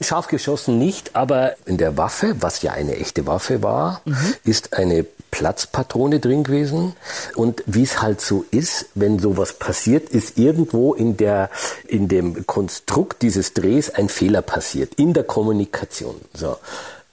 Scharf 0.00 0.28
geschossen 0.28 0.78
nicht, 0.78 1.16
aber 1.16 1.56
in 1.66 1.78
der 1.78 1.96
Waffe, 1.96 2.36
was 2.38 2.62
ja 2.62 2.74
eine 2.74 2.94
echte 2.94 3.26
Waffe 3.26 3.60
war, 3.64 4.02
mhm. 4.04 4.34
ist 4.44 4.72
eine 4.74 5.04
Platzpatrone 5.38 6.18
drin 6.18 6.42
gewesen. 6.42 6.94
Und 7.36 7.62
wie 7.66 7.84
es 7.84 8.02
halt 8.02 8.20
so 8.20 8.44
ist, 8.50 8.86
wenn 8.96 9.20
sowas 9.20 9.52
passiert, 9.52 10.08
ist 10.08 10.36
irgendwo 10.36 10.94
in 10.94 11.16
der, 11.16 11.48
in 11.86 12.08
dem 12.08 12.44
Konstrukt 12.44 13.22
dieses 13.22 13.54
Drehs 13.54 13.88
ein 13.90 14.08
Fehler 14.08 14.42
passiert. 14.42 14.94
In 14.94 15.12
der 15.12 15.22
Kommunikation. 15.22 16.16
So. 16.34 16.56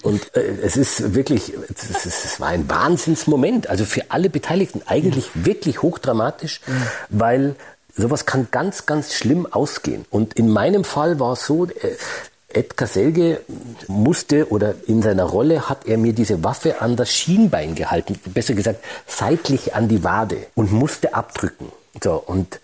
Und 0.01 0.35
äh, 0.35 0.41
es 0.63 0.75
ist 0.75 1.13
wirklich, 1.13 1.53
es, 1.71 2.05
ist, 2.07 2.25
es 2.25 2.39
war 2.39 2.47
ein 2.47 2.67
Wahnsinnsmoment. 2.67 3.69
Also 3.69 3.85
für 3.85 4.09
alle 4.09 4.31
Beteiligten 4.31 4.81
eigentlich 4.87 5.29
ja. 5.35 5.45
wirklich 5.45 5.83
hochdramatisch, 5.83 6.61
ja. 6.65 6.73
weil 7.09 7.55
sowas 7.95 8.25
kann 8.25 8.47
ganz, 8.49 8.87
ganz 8.87 9.13
schlimm 9.13 9.45
ausgehen. 9.45 10.05
Und 10.09 10.33
in 10.33 10.49
meinem 10.49 10.83
Fall 10.83 11.19
war 11.19 11.33
es 11.33 11.45
so, 11.45 11.67
äh, 11.67 11.95
Edgar 12.55 12.87
Selge 12.87 13.41
musste 13.87 14.49
oder 14.49 14.75
in 14.87 15.01
seiner 15.01 15.25
Rolle 15.25 15.69
hat 15.69 15.85
er 15.85 15.97
mir 15.97 16.13
diese 16.13 16.43
Waffe 16.43 16.81
an 16.81 16.95
das 16.95 17.11
Schienbein 17.11 17.75
gehalten, 17.75 18.19
besser 18.33 18.53
gesagt 18.53 18.83
seitlich 19.07 19.75
an 19.75 19.87
die 19.87 20.03
Wade 20.03 20.37
und 20.55 20.71
musste 20.71 21.13
abdrücken. 21.13 21.71
So 22.01 22.13
und 22.13 22.59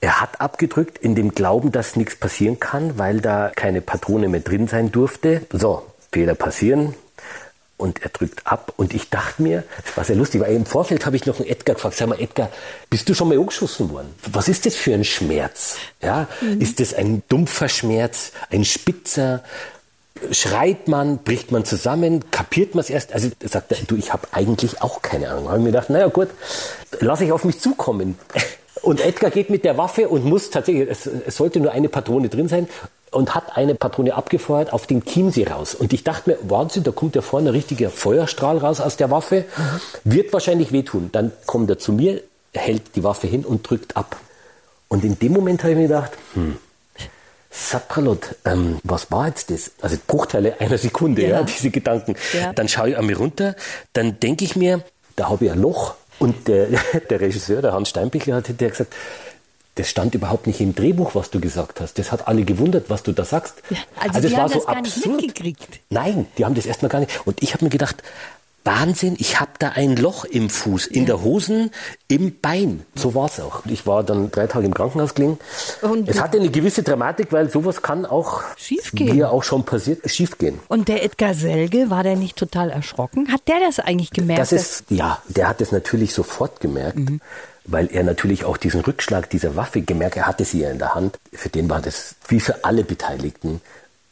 er 0.00 0.20
hat 0.20 0.40
abgedrückt 0.40 0.98
in 0.98 1.14
dem 1.14 1.32
Glauben, 1.32 1.72
dass 1.72 1.96
nichts 1.96 2.16
passieren 2.16 2.60
kann, 2.60 2.98
weil 2.98 3.20
da 3.20 3.50
keine 3.54 3.80
Patrone 3.80 4.28
mehr 4.28 4.40
drin 4.40 4.68
sein 4.68 4.92
durfte. 4.92 5.42
So, 5.50 5.82
Fehler 6.12 6.34
passieren, 6.34 6.94
und 7.76 8.02
er 8.02 8.10
drückt 8.10 8.46
ab. 8.46 8.72
Und 8.76 8.94
ich 8.94 9.10
dachte 9.10 9.42
mir, 9.42 9.64
war 9.94 10.04
sehr 10.04 10.16
lustig, 10.16 10.40
weil 10.40 10.54
im 10.54 10.66
Vorfeld 10.66 11.06
habe 11.06 11.16
ich 11.16 11.26
noch 11.26 11.38
einen 11.38 11.48
Edgar 11.48 11.74
gefragt, 11.74 11.96
sag 11.96 12.08
mal, 12.08 12.20
Edgar, 12.20 12.50
bist 12.90 13.08
du 13.08 13.14
schon 13.14 13.28
mal 13.28 13.38
angeschossen 13.38 13.90
worden? 13.90 14.14
Was 14.30 14.48
ist 14.48 14.66
das 14.66 14.74
für 14.74 14.94
ein 14.94 15.04
Schmerz? 15.04 15.76
Ja, 16.02 16.28
mhm. 16.40 16.60
ist 16.60 16.80
das 16.80 16.94
ein 16.94 17.22
dumpfer 17.28 17.68
Schmerz, 17.68 18.32
ein 18.50 18.64
spitzer? 18.64 19.42
Schreit 20.30 20.88
man, 20.88 21.18
bricht 21.18 21.52
man 21.52 21.66
zusammen, 21.66 22.30
kapiert 22.30 22.74
man 22.74 22.80
es 22.80 22.88
erst? 22.88 23.12
Also 23.12 23.28
sagt 23.44 23.70
er, 23.72 23.78
du, 23.86 23.96
ich 23.96 24.14
habe 24.14 24.26
eigentlich 24.32 24.80
auch 24.80 25.02
keine 25.02 25.28
Ahnung. 25.28 25.48
Habe 25.48 25.58
ich 25.58 25.64
mir 25.64 25.72
gedacht, 25.72 25.90
naja 25.90 26.06
gut, 26.06 26.28
lasse 27.00 27.24
ich 27.24 27.32
auf 27.32 27.44
mich 27.44 27.60
zukommen. 27.60 28.18
Und 28.82 29.00
Edgar 29.00 29.30
geht 29.30 29.50
mit 29.50 29.64
der 29.64 29.78
Waffe 29.78 30.08
und 30.08 30.24
muss 30.24 30.50
tatsächlich, 30.50 30.88
es, 30.88 31.06
es 31.06 31.36
sollte 31.36 31.58
nur 31.58 31.72
eine 31.72 31.88
Patrone 31.88 32.28
drin 32.28 32.46
sein, 32.46 32.68
und 33.10 33.34
hat 33.34 33.56
eine 33.56 33.74
Patrone 33.74 34.14
abgefeuert 34.14 34.72
auf 34.72 34.86
den 34.86 35.04
Chiemsee 35.04 35.46
raus. 35.46 35.74
Und 35.74 35.92
ich 35.92 36.04
dachte 36.04 36.30
mir, 36.30 36.38
Wahnsinn, 36.42 36.82
da 36.82 36.90
kommt 36.90 37.16
ja 37.16 37.22
vorne 37.22 37.50
ein 37.50 37.54
richtiger 37.54 37.90
Feuerstrahl 37.90 38.58
raus 38.58 38.80
aus 38.80 38.96
der 38.96 39.10
Waffe, 39.10 39.44
wird 40.04 40.32
wahrscheinlich 40.32 40.72
wehtun. 40.72 41.10
Dann 41.12 41.32
kommt 41.46 41.70
er 41.70 41.78
zu 41.78 41.92
mir, 41.92 42.22
hält 42.52 42.96
die 42.96 43.04
Waffe 43.04 43.26
hin 43.26 43.44
und 43.44 43.68
drückt 43.68 43.96
ab. 43.96 44.16
Und 44.88 45.04
in 45.04 45.18
dem 45.18 45.32
Moment 45.32 45.62
habe 45.62 45.72
ich 45.72 45.78
mir 45.78 45.88
gedacht, 45.88 46.12
hm, 46.34 46.56
Sapralot, 47.50 48.36
ähm, 48.44 48.78
was 48.82 49.10
war 49.10 49.28
jetzt 49.28 49.50
das? 49.50 49.70
Also 49.80 49.96
Bruchteile 50.06 50.60
einer 50.60 50.76
Sekunde, 50.76 51.22
ja, 51.22 51.28
ja 51.28 51.42
diese 51.42 51.70
Gedanken. 51.70 52.14
Ja. 52.34 52.52
Dann 52.52 52.68
schaue 52.68 52.90
ich 52.90 52.98
an 52.98 53.06
mich 53.06 53.18
runter, 53.18 53.56
dann 53.94 54.20
denke 54.20 54.44
ich 54.44 54.56
mir, 54.56 54.82
da 55.16 55.30
habe 55.30 55.46
ich 55.46 55.50
ein 55.50 55.60
Loch. 55.60 55.94
Und 56.18 56.48
der, 56.48 56.68
der 57.10 57.20
Regisseur, 57.20 57.62
der 57.62 57.72
Hans 57.72 57.88
Steinbichler, 57.88 58.36
hat 58.36 58.60
der 58.60 58.70
gesagt, 58.70 58.94
das 59.76 59.90
stand 59.90 60.14
überhaupt 60.14 60.46
nicht 60.46 60.60
im 60.60 60.74
Drehbuch, 60.74 61.14
was 61.14 61.30
du 61.30 61.38
gesagt 61.38 61.80
hast. 61.80 61.98
Das 61.98 62.10
hat 62.10 62.26
alle 62.26 62.44
gewundert, 62.44 62.88
was 62.88 63.02
du 63.02 63.12
da 63.12 63.24
sagst. 63.24 63.56
Ja, 63.68 63.76
also, 64.00 64.16
also 64.16 64.28
die 64.28 64.36
haben 64.36 64.48
so 64.48 64.54
das 64.54 64.66
gar 64.66 64.76
absurd. 64.76 65.06
nicht 65.06 65.26
mitgekriegt. 65.26 65.80
Nein, 65.90 66.26
die 66.38 66.46
haben 66.46 66.54
das 66.54 66.64
erstmal 66.64 66.88
gar 66.88 67.00
nicht. 67.00 67.26
Und 67.26 67.42
ich 67.42 67.52
habe 67.52 67.64
mir 67.64 67.70
gedacht, 67.70 68.02
Wahnsinn, 68.66 69.16
ich 69.18 69.40
habe 69.40 69.52
da 69.58 69.70
ein 69.70 69.96
Loch 69.96 70.24
im 70.24 70.50
Fuß, 70.50 70.86
in 70.86 71.06
der 71.06 71.22
Hosen, 71.22 71.70
im 72.08 72.38
Bein. 72.40 72.84
So 72.94 73.14
war 73.14 73.26
es 73.26 73.40
auch. 73.40 73.64
Ich 73.66 73.86
war 73.86 74.04
dann 74.04 74.30
drei 74.30 74.46
Tage 74.46 74.66
im 74.66 74.74
Krankenhaus 74.74 75.14
gelegen. 75.14 75.38
Und 75.82 76.08
es 76.08 76.20
hatte 76.20 76.38
eine 76.38 76.50
gewisse 76.50 76.82
Dramatik, 76.82 77.32
weil 77.32 77.48
sowas 77.50 77.82
kann 77.82 78.04
auch, 78.04 78.42
schiefgehen. 78.56 79.16
ja 79.16 79.30
auch 79.30 79.44
schon 79.44 79.64
passiert, 79.64 80.08
schiefgehen. 80.10 80.58
Und 80.68 80.88
der 80.88 81.04
Edgar 81.04 81.34
Selge, 81.34 81.90
war 81.90 82.02
der 82.02 82.16
nicht 82.16 82.36
total 82.36 82.70
erschrocken? 82.70 83.32
Hat 83.32 83.46
der 83.48 83.60
das 83.60 83.78
eigentlich 83.78 84.10
gemerkt? 84.10 84.40
Das 84.40 84.52
ist, 84.52 84.84
ja, 84.90 85.22
der 85.28 85.48
hat 85.48 85.60
es 85.60 85.72
natürlich 85.72 86.12
sofort 86.12 86.60
gemerkt. 86.60 86.98
Mhm 86.98 87.20
weil 87.68 87.88
er 87.92 88.04
natürlich 88.04 88.44
auch 88.44 88.56
diesen 88.56 88.80
Rückschlag 88.82 89.28
dieser 89.28 89.56
Waffe 89.56 89.82
gemerkt, 89.82 90.16
er 90.16 90.26
hatte 90.26 90.44
sie 90.44 90.60
ja 90.60 90.70
in 90.70 90.78
der 90.78 90.94
Hand. 90.94 91.18
Für 91.32 91.48
den 91.48 91.68
war 91.68 91.80
das, 91.80 92.14
wie 92.28 92.40
für 92.40 92.64
alle 92.64 92.84
Beteiligten, 92.84 93.60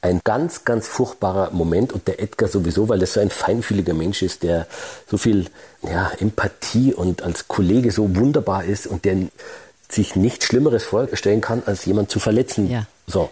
ein 0.04 0.20
ganz, 0.22 0.66
ganz 0.66 0.86
furchtbarer 0.86 1.50
Moment 1.52 1.94
und 1.94 2.06
der 2.06 2.20
Edgar 2.20 2.46
sowieso, 2.46 2.90
weil 2.90 3.00
er 3.00 3.06
so 3.06 3.20
ein 3.20 3.30
feinfühliger 3.30 3.94
Mensch 3.94 4.20
ist, 4.20 4.42
der 4.42 4.66
so 5.08 5.16
viel 5.16 5.46
ja, 5.82 6.12
Empathie 6.20 6.92
und 6.92 7.22
als 7.22 7.48
Kollege 7.48 7.90
so 7.90 8.14
wunderbar 8.14 8.64
ist 8.64 8.86
und 8.86 9.06
der 9.06 9.16
sich 9.88 10.14
nichts 10.14 10.44
Schlimmeres 10.44 10.84
vorstellen 10.84 11.40
kann, 11.40 11.62
als 11.64 11.86
jemand 11.86 12.10
zu 12.10 12.20
verletzen. 12.20 12.70
Ja. 12.70 12.86
So. 13.06 13.30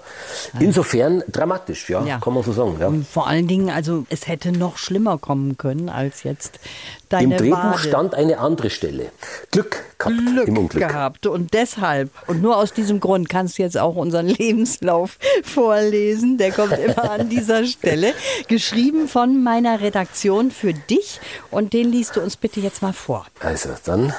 Insofern 0.60 1.22
dramatisch, 1.28 1.88
ja, 1.88 2.04
ja, 2.04 2.18
kann 2.18 2.34
man 2.34 2.42
so 2.42 2.52
sagen. 2.52 2.76
Ja. 2.78 2.88
Und 2.88 3.06
vor 3.08 3.26
allen 3.26 3.48
Dingen, 3.48 3.70
also 3.70 4.04
es 4.10 4.28
hätte 4.28 4.52
noch 4.52 4.76
schlimmer 4.76 5.16
kommen 5.16 5.56
können 5.56 5.88
als 5.88 6.24
jetzt 6.24 6.60
deine 7.08 7.34
Im 7.34 7.38
Drehbuch 7.38 7.56
Wade. 7.56 7.78
stand 7.78 8.14
eine 8.14 8.38
andere 8.38 8.68
Stelle. 8.68 9.12
Glück 9.50 9.82
gehabt 9.98 10.16
Glück 10.26 10.48
im 10.48 10.58
Unglück. 10.58 10.86
gehabt. 10.88 11.26
Und 11.26 11.54
deshalb, 11.54 12.10
und 12.26 12.42
nur 12.42 12.58
aus 12.58 12.74
diesem 12.74 13.00
Grund 13.00 13.30
kannst 13.30 13.58
du 13.58 13.62
jetzt 13.62 13.78
auch 13.78 13.96
unseren 13.96 14.26
Lebenslauf 14.28 15.18
vorlesen. 15.42 16.36
Der 16.36 16.52
kommt 16.52 16.72
immer 16.78 17.10
an 17.10 17.30
dieser 17.30 17.64
Stelle. 17.64 18.12
Geschrieben 18.48 19.08
von 19.08 19.42
meiner 19.42 19.80
Redaktion 19.80 20.50
für 20.50 20.74
dich. 20.74 21.18
Und 21.50 21.72
den 21.72 21.90
liest 21.90 22.16
du 22.16 22.20
uns 22.20 22.36
bitte 22.36 22.60
jetzt 22.60 22.82
mal 22.82 22.92
vor. 22.92 23.26
Also 23.40 23.70
dann 23.84 24.12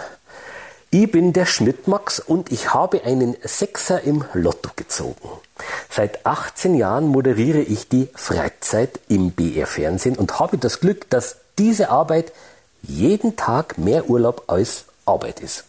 ich 0.93 1.09
bin 1.09 1.33
der 1.33 1.47
Schmidtmax 1.47 2.19
und 2.19 2.51
ich 2.51 2.75
habe 2.75 3.03
einen 3.03 3.35
Sechser 3.41 4.01
im 4.03 4.25
Lotto 4.33 4.69
gezogen. 4.75 5.27
Seit 5.89 6.23
18 6.23 6.75
Jahren 6.75 7.07
moderiere 7.07 7.61
ich 7.61 7.89
die 7.89 8.09
Freizeit 8.13 8.99
im 9.09 9.31
BR 9.31 9.65
Fernsehen 9.65 10.15
und 10.15 10.39
habe 10.39 10.59
das 10.59 10.81
Glück, 10.81 11.09
dass 11.09 11.37
diese 11.57 11.89
Arbeit 11.89 12.31
jeden 12.83 13.35
Tag 13.35 13.79
mehr 13.79 14.07
Urlaub 14.07 14.43
als 14.45 14.85
Arbeit 15.03 15.39
ist. 15.39 15.63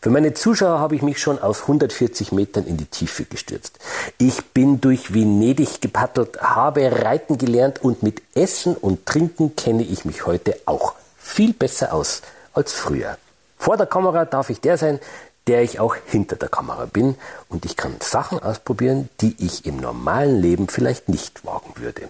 Für 0.00 0.08
meine 0.08 0.32
Zuschauer 0.32 0.78
habe 0.78 0.96
ich 0.96 1.02
mich 1.02 1.20
schon 1.20 1.38
aus 1.38 1.62
140 1.62 2.32
Metern 2.32 2.66
in 2.66 2.78
die 2.78 2.86
Tiefe 2.86 3.24
gestürzt. 3.24 3.78
Ich 4.16 4.42
bin 4.54 4.80
durch 4.80 5.12
Venedig 5.12 5.82
gepaddelt, 5.82 6.40
habe 6.40 7.04
reiten 7.04 7.36
gelernt 7.36 7.82
und 7.82 8.02
mit 8.02 8.22
Essen 8.34 8.74
und 8.74 9.04
Trinken 9.04 9.54
kenne 9.54 9.82
ich 9.82 10.06
mich 10.06 10.24
heute 10.24 10.58
auch 10.64 10.94
viel 11.18 11.52
besser 11.52 11.92
aus 11.92 12.22
als 12.54 12.72
früher. 12.72 13.18
Vor 13.62 13.76
der 13.76 13.86
Kamera 13.86 14.24
darf 14.24 14.50
ich 14.50 14.60
der 14.60 14.76
sein, 14.76 14.98
der 15.46 15.62
ich 15.62 15.78
auch 15.78 15.94
hinter 15.94 16.34
der 16.34 16.48
Kamera 16.48 16.86
bin 16.86 17.14
und 17.48 17.64
ich 17.64 17.76
kann 17.76 17.94
Sachen 18.00 18.40
ausprobieren, 18.40 19.08
die 19.20 19.36
ich 19.38 19.66
im 19.66 19.76
normalen 19.76 20.42
Leben 20.42 20.66
vielleicht 20.66 21.08
nicht 21.08 21.46
wagen 21.46 21.74
würde. 21.76 22.08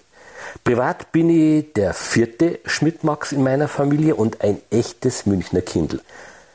Privat 0.65 1.13
bin 1.13 1.29
ich 1.29 1.71
der 1.75 1.93
vierte 1.93 2.59
Schmidt-Max 2.65 3.33
in 3.33 3.43
meiner 3.43 3.69
Familie 3.69 4.15
und 4.15 4.41
ein 4.41 4.63
echtes 4.71 5.27
Münchner 5.27 5.61
Kindl. 5.61 6.01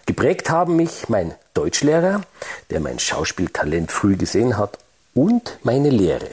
Geprägt 0.08 0.50
haben 0.50 0.76
mich 0.76 1.08
mein 1.10 1.36
Deutschlehrer, 1.54 2.24
der 2.72 2.80
mein 2.80 2.98
Schauspieltalent 2.98 3.92
früh 3.92 4.18
gesehen 4.18 4.58
hat, 4.58 4.80
und 5.14 5.60
meine 5.62 5.92
Lehre, 5.92 6.30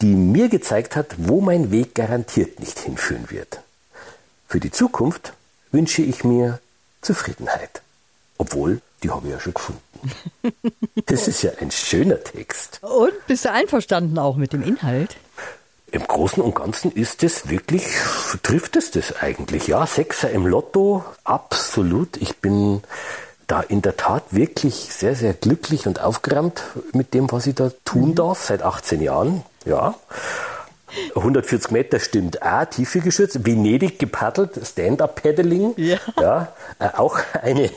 die 0.00 0.16
mir 0.16 0.48
gezeigt 0.48 0.96
hat, 0.96 1.14
wo 1.18 1.40
mein 1.40 1.70
Weg 1.70 1.94
garantiert 1.94 2.58
nicht 2.58 2.80
hinführen 2.80 3.30
wird. 3.30 3.60
Für 4.48 4.58
die 4.58 4.72
Zukunft 4.72 5.34
wünsche 5.70 6.02
ich 6.02 6.24
mir 6.24 6.58
Zufriedenheit. 7.00 7.81
Obwohl, 8.42 8.80
die 9.04 9.10
habe 9.10 9.28
ich 9.28 9.34
ja 9.34 9.38
schon 9.38 9.54
gefunden. 9.54 9.80
Das 11.06 11.28
ist 11.28 11.42
ja 11.42 11.52
ein 11.60 11.70
schöner 11.70 12.20
Text. 12.24 12.80
Und 12.82 13.12
bist 13.28 13.44
du 13.44 13.52
einverstanden 13.52 14.18
auch 14.18 14.34
mit 14.34 14.52
dem 14.52 14.64
Inhalt? 14.64 15.16
Im 15.92 16.02
Großen 16.02 16.42
und 16.42 16.56
Ganzen 16.56 16.90
ist 16.90 17.22
es 17.22 17.48
wirklich, 17.48 17.86
trifft 18.42 18.74
es 18.74 18.90
das 18.90 19.14
eigentlich. 19.20 19.68
Ja, 19.68 19.86
Sechser 19.86 20.30
im 20.30 20.44
Lotto, 20.44 21.04
absolut. 21.22 22.16
Ich 22.16 22.38
bin 22.38 22.82
da 23.46 23.60
in 23.60 23.80
der 23.80 23.96
Tat 23.96 24.24
wirklich 24.30 24.74
sehr, 24.74 25.14
sehr 25.14 25.34
glücklich 25.34 25.86
und 25.86 26.00
aufgeräumt 26.00 26.64
mit 26.94 27.14
dem, 27.14 27.30
was 27.30 27.46
ich 27.46 27.54
da 27.54 27.70
tun 27.84 28.08
mhm. 28.08 28.14
darf, 28.16 28.42
seit 28.42 28.62
18 28.62 29.00
Jahren. 29.02 29.44
Ja. 29.64 29.94
140 31.14 31.70
Meter 31.70 31.98
stimmt 32.00 32.42
auch, 32.42 32.64
Tiefe 32.66 33.00
geschützt, 33.00 33.46
Venedig 33.46 33.98
gepaddelt, 33.98 34.60
Stand-up-Paddling. 34.62 35.74
Ja. 35.76 35.98
ja. 36.20 36.52
Äh, 36.78 36.88
auch 36.96 37.18
eine 37.40 37.70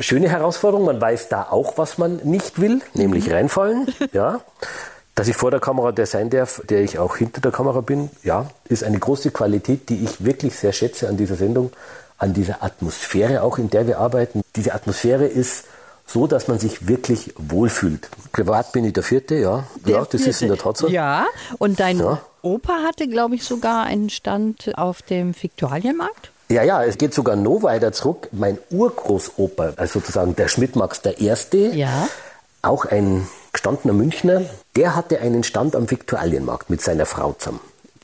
schöne 0.00 0.28
Herausforderung. 0.28 0.86
Man 0.86 1.00
weiß 1.00 1.28
da 1.28 1.48
auch, 1.50 1.78
was 1.78 1.98
man 1.98 2.16
nicht 2.24 2.60
will, 2.60 2.80
nämlich 2.94 3.26
mhm. 3.26 3.32
reinfallen. 3.32 3.94
Ja. 4.12 4.40
Dass 5.14 5.28
ich 5.28 5.36
vor 5.36 5.50
der 5.50 5.60
Kamera 5.60 5.92
der 5.92 6.06
sein 6.06 6.28
darf, 6.28 6.62
der 6.68 6.82
ich 6.82 6.98
auch 6.98 7.16
hinter 7.16 7.40
der 7.40 7.50
Kamera 7.50 7.80
bin, 7.80 8.10
ja, 8.22 8.50
ist 8.68 8.84
eine 8.84 8.98
große 8.98 9.30
Qualität, 9.30 9.88
die 9.88 10.04
ich 10.04 10.24
wirklich 10.24 10.56
sehr 10.56 10.72
schätze 10.72 11.08
an 11.08 11.16
dieser 11.16 11.36
Sendung, 11.36 11.72
an 12.18 12.34
dieser 12.34 12.62
Atmosphäre 12.62 13.42
auch, 13.42 13.58
in 13.58 13.70
der 13.70 13.86
wir 13.86 13.98
arbeiten. 13.98 14.42
Diese 14.54 14.74
Atmosphäre 14.74 15.26
ist 15.26 15.64
so, 16.06 16.26
dass 16.26 16.48
man 16.48 16.58
sich 16.58 16.86
wirklich 16.86 17.34
wohlfühlt. 17.36 18.08
Privat 18.32 18.72
bin 18.72 18.84
ich 18.84 18.92
der 18.92 19.02
Vierte, 19.02 19.34
ja. 19.34 19.64
Der 19.84 19.96
ja, 19.96 19.98
das 20.00 20.10
Vierte. 20.10 20.30
ist 20.30 20.42
in 20.42 20.48
der 20.48 20.58
Tat 20.58 20.76
so. 20.76 20.88
Ja, 20.88 21.26
und 21.58 21.80
dein 21.80 21.98
ja. 21.98 22.20
Opa 22.42 22.82
hatte, 22.84 23.08
glaube 23.08 23.34
ich, 23.34 23.42
sogar 23.42 23.84
einen 23.84 24.08
Stand 24.08 24.78
auf 24.78 25.02
dem 25.02 25.34
Viktualienmarkt? 25.40 26.30
Ja, 26.48 26.62
ja, 26.62 26.84
es 26.84 26.96
geht 26.96 27.12
sogar 27.12 27.34
noch 27.34 27.64
weiter 27.64 27.92
zurück. 27.92 28.28
Mein 28.30 28.58
Urgroßopa, 28.70 29.72
also 29.76 29.98
sozusagen 29.98 30.36
der 30.36 30.46
Schmidt-Max 30.46 31.02
der 31.02 31.20
Erste, 31.20 31.58
ja. 31.74 32.08
auch 32.62 32.84
ein 32.84 33.26
gestandener 33.52 33.94
Münchner, 33.94 34.42
der 34.76 34.94
hatte 34.94 35.20
einen 35.20 35.42
Stand 35.42 35.74
am 35.74 35.90
Viktualienmarkt 35.90 36.70
mit 36.70 36.82
seiner 36.82 37.06
Frau 37.06 37.34
zusammen. 37.36 37.60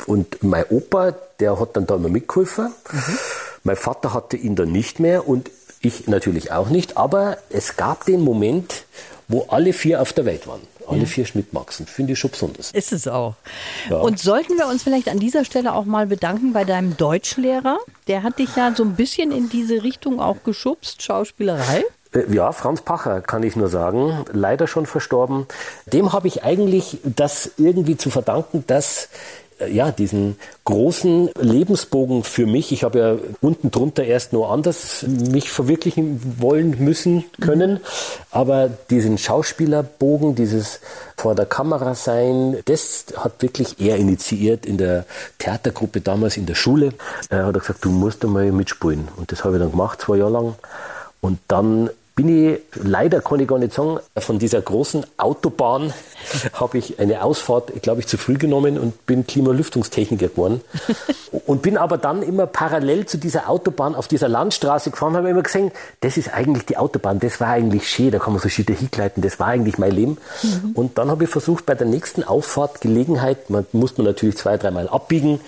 Und 0.06 0.42
mein 0.42 0.64
Opa, 0.70 1.12
der 1.38 1.60
hat 1.60 1.76
dann 1.76 1.86
da 1.86 1.94
immer 1.94 2.08
mitgeholfen. 2.08 2.72
Mhm. 2.90 3.18
Mein 3.62 3.76
Vater 3.76 4.12
hatte 4.12 4.36
ihn 4.36 4.56
dann 4.56 4.72
nicht 4.72 4.98
mehr 4.98 5.28
und 5.28 5.50
ich 5.82 6.06
natürlich 6.06 6.52
auch 6.52 6.68
nicht. 6.68 6.96
Aber 6.96 7.38
es 7.50 7.76
gab 7.76 8.04
den 8.06 8.22
Moment, 8.22 8.84
wo 9.28 9.46
alle 9.48 9.72
vier 9.72 10.00
auf 10.00 10.12
der 10.12 10.24
Welt 10.24 10.46
waren. 10.46 10.60
Alle 10.86 11.00
ja. 11.00 11.06
vier 11.06 11.24
Schmidt-Maxen. 11.24 11.86
Finde 11.86 12.12
ich 12.12 12.18
schon 12.18 12.30
besonders. 12.30 12.72
Ist 12.72 12.92
es 12.92 13.06
auch. 13.06 13.34
Ja. 13.88 13.98
Und 13.98 14.18
sollten 14.18 14.58
wir 14.58 14.66
uns 14.66 14.82
vielleicht 14.82 15.08
an 15.08 15.18
dieser 15.18 15.44
Stelle 15.44 15.74
auch 15.74 15.84
mal 15.84 16.06
bedanken 16.06 16.52
bei 16.52 16.64
deinem 16.64 16.96
Deutschlehrer? 16.96 17.78
Der 18.08 18.22
hat 18.22 18.38
dich 18.38 18.56
ja 18.56 18.74
so 18.74 18.82
ein 18.82 18.94
bisschen 18.94 19.30
in 19.32 19.48
diese 19.48 19.82
Richtung 19.82 20.20
auch 20.20 20.42
geschubst, 20.44 21.02
Schauspielerei. 21.02 21.84
Äh, 22.14 22.32
ja, 22.32 22.52
Franz 22.52 22.82
Pacher 22.82 23.20
kann 23.20 23.42
ich 23.42 23.56
nur 23.56 23.68
sagen, 23.68 24.24
leider 24.32 24.66
schon 24.66 24.86
verstorben. 24.86 25.46
Dem 25.86 26.12
habe 26.12 26.28
ich 26.28 26.42
eigentlich 26.42 26.98
das 27.04 27.52
irgendwie 27.56 27.96
zu 27.96 28.10
verdanken, 28.10 28.64
dass 28.66 29.08
ja, 29.66 29.90
diesen 29.90 30.36
großen 30.64 31.30
Lebensbogen 31.40 32.24
für 32.24 32.46
mich. 32.46 32.72
Ich 32.72 32.84
habe 32.84 32.98
ja 32.98 33.16
unten 33.40 33.70
drunter 33.70 34.04
erst 34.04 34.32
nur 34.32 34.50
anders 34.50 35.04
mich 35.06 35.50
verwirklichen 35.50 36.36
wollen 36.40 36.76
müssen 36.78 37.24
können. 37.40 37.80
Aber 38.30 38.70
diesen 38.90 39.18
Schauspielerbogen, 39.18 40.34
dieses 40.34 40.80
vor 41.16 41.34
der 41.34 41.46
Kamera 41.46 41.94
sein, 41.94 42.58
das 42.64 43.06
hat 43.16 43.42
wirklich 43.42 43.80
er 43.80 43.96
initiiert 43.96 44.66
in 44.66 44.78
der 44.78 45.04
Theatergruppe 45.38 46.00
damals 46.00 46.36
in 46.36 46.46
der 46.46 46.54
Schule. 46.54 46.92
Er 47.28 47.46
hat 47.46 47.54
gesagt, 47.54 47.84
du 47.84 47.90
musst 47.90 48.24
einmal 48.24 48.50
mitspielen. 48.52 49.08
Und 49.16 49.32
das 49.32 49.44
habe 49.44 49.56
ich 49.56 49.62
dann 49.62 49.70
gemacht, 49.70 50.00
zwei 50.00 50.16
Jahre 50.16 50.32
lang. 50.32 50.54
Und 51.20 51.38
dann 51.48 51.90
bin 52.14 52.52
ich, 52.52 52.60
leider 52.74 53.20
kann 53.22 53.40
ich 53.40 53.48
gar 53.48 53.58
nicht 53.58 53.72
sagen, 53.72 53.98
von 54.18 54.38
dieser 54.38 54.60
großen 54.60 55.06
Autobahn 55.16 55.92
habe 56.52 56.78
ich 56.78 56.98
eine 56.98 57.22
Ausfahrt, 57.22 57.72
glaube 57.82 58.00
ich, 58.00 58.06
zu 58.06 58.18
früh 58.18 58.34
genommen 58.34 58.78
und 58.78 59.06
bin 59.06 59.26
Klimalüftungstechniker 59.26 60.28
geworden. 60.28 60.60
und 61.46 61.62
bin 61.62 61.78
aber 61.78 61.96
dann 61.96 62.22
immer 62.22 62.46
parallel 62.46 63.06
zu 63.06 63.16
dieser 63.16 63.48
Autobahn 63.48 63.94
auf 63.94 64.08
dieser 64.08 64.28
Landstraße 64.28 64.90
gefahren, 64.90 65.16
habe 65.16 65.30
immer 65.30 65.42
gesehen, 65.42 65.72
das 66.00 66.16
ist 66.18 66.34
eigentlich 66.34 66.66
die 66.66 66.76
Autobahn, 66.76 67.18
das 67.18 67.40
war 67.40 67.48
eigentlich 67.48 67.88
schön, 67.88 68.10
da 68.10 68.18
kann 68.18 68.34
man 68.34 68.42
so 68.42 68.48
schön 68.48 68.66
hingleiten, 68.66 69.22
das 69.22 69.40
war 69.40 69.48
eigentlich 69.48 69.78
mein 69.78 69.92
Leben. 69.92 70.18
Mhm. 70.42 70.72
Und 70.74 70.98
dann 70.98 71.10
habe 71.10 71.24
ich 71.24 71.30
versucht, 71.30 71.64
bei 71.64 71.74
der 71.74 71.86
nächsten 71.86 72.24
Auffahrt 72.24 72.82
Gelegenheit, 72.82 73.48
man 73.48 73.66
muss 73.72 73.96
man 73.96 74.06
natürlich 74.06 74.36
zwei, 74.36 74.58
dreimal 74.58 74.88
abbiegen, 74.88 75.40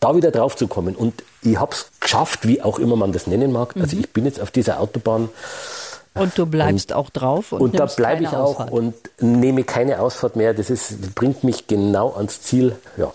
da 0.00 0.14
wieder 0.14 0.30
drauf 0.30 0.56
zu 0.56 0.68
kommen. 0.68 0.96
Und 0.96 1.22
ich 1.42 1.58
habe 1.58 1.72
es 1.72 1.86
geschafft, 2.00 2.46
wie 2.46 2.60
auch 2.60 2.78
immer 2.78 2.96
man 2.96 3.12
das 3.12 3.26
nennen 3.26 3.52
mag. 3.52 3.74
Also 3.76 3.96
mhm. 3.96 4.02
ich 4.02 4.10
bin 4.10 4.26
jetzt 4.26 4.40
auf 4.40 4.50
dieser 4.50 4.80
Autobahn 4.80 5.30
und 6.14 6.36
du 6.36 6.46
bleibst 6.46 6.90
und, 6.90 6.96
auch 6.96 7.10
drauf 7.10 7.52
und, 7.52 7.60
und 7.60 7.78
da 7.78 7.86
bleibe 7.86 8.22
ich 8.24 8.28
auch 8.30 8.60
Ausfahrt. 8.60 8.72
und 8.72 8.94
nehme 9.20 9.64
keine 9.64 10.00
Ausfahrt 10.00 10.36
mehr. 10.36 10.54
Das, 10.54 10.70
ist, 10.70 11.14
bringt 11.14 11.44
mich 11.44 11.66
genau 11.66 12.14
ans 12.14 12.42
Ziel. 12.42 12.76
Ja. 12.96 13.12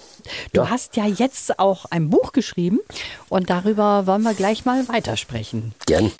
Du 0.53 0.61
ja. 0.61 0.69
hast 0.69 0.95
ja 0.95 1.05
jetzt 1.05 1.59
auch 1.59 1.85
ein 1.91 2.09
Buch 2.09 2.31
geschrieben 2.31 2.79
und 3.29 3.49
darüber 3.49 4.07
wollen 4.07 4.23
wir 4.23 4.33
gleich 4.33 4.65
mal 4.65 4.87
weitersprechen. 4.87 5.73
Gern. 5.85 6.11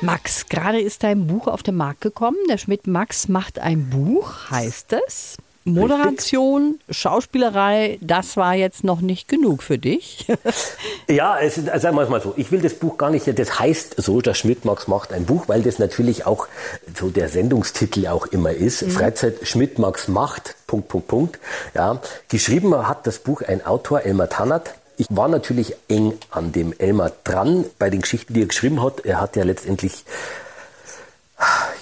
Max, 0.00 0.46
gerade 0.48 0.80
ist 0.80 1.02
dein 1.02 1.26
Buch 1.26 1.46
auf 1.46 1.62
den 1.62 1.76
Markt 1.76 2.00
gekommen. 2.00 2.36
Der 2.50 2.58
Schmidt 2.58 2.86
Max 2.86 3.28
macht 3.28 3.58
ein 3.58 3.90
Buch, 3.90 4.50
heißt 4.50 4.94
es. 5.06 5.36
Moderation, 5.66 6.78
Richtig. 6.78 6.96
Schauspielerei, 6.96 7.98
das 8.00 8.36
war 8.36 8.54
jetzt 8.54 8.84
noch 8.84 9.00
nicht 9.00 9.28
genug 9.28 9.64
für 9.64 9.78
dich. 9.78 10.26
ja, 11.08 11.38
es 11.40 11.58
ist, 11.58 11.68
also 11.68 11.82
sagen 11.82 11.96
wir 11.96 12.02
es 12.02 12.08
mal 12.08 12.20
so, 12.20 12.34
ich 12.36 12.52
will 12.52 12.60
das 12.60 12.74
Buch 12.74 12.96
gar 12.98 13.10
nicht, 13.10 13.26
das 13.36 13.58
heißt 13.58 13.96
so, 13.98 14.20
der 14.20 14.34
Schmidt-Max 14.34 14.86
macht 14.86 15.12
ein 15.12 15.24
Buch, 15.24 15.48
weil 15.48 15.62
das 15.62 15.80
natürlich 15.80 16.24
auch 16.24 16.46
so 16.94 17.10
der 17.10 17.28
Sendungstitel 17.28 18.06
auch 18.06 18.26
immer 18.26 18.52
ist. 18.52 18.82
Mhm. 18.82 18.90
Freizeit 18.90 19.38
Schmidt-Max 19.42 20.06
macht, 20.06 20.54
Punkt, 20.68 20.86
Punkt, 20.86 21.08
Punkt. 21.08 21.38
Ja, 21.74 22.00
geschrieben 22.28 22.86
hat 22.86 23.06
das 23.06 23.18
Buch 23.18 23.42
ein 23.42 23.66
Autor, 23.66 24.02
Elmar 24.02 24.28
Tannert. 24.28 24.74
Ich 24.98 25.08
war 25.10 25.28
natürlich 25.28 25.74
eng 25.88 26.14
an 26.30 26.52
dem 26.52 26.72
Elmar 26.78 27.12
dran 27.24 27.64
bei 27.78 27.90
den 27.90 28.02
Geschichten, 28.02 28.34
die 28.34 28.42
er 28.42 28.46
geschrieben 28.46 28.82
hat. 28.82 29.04
Er 29.04 29.20
hat 29.20 29.36
ja 29.36 29.44
letztendlich 29.44 30.04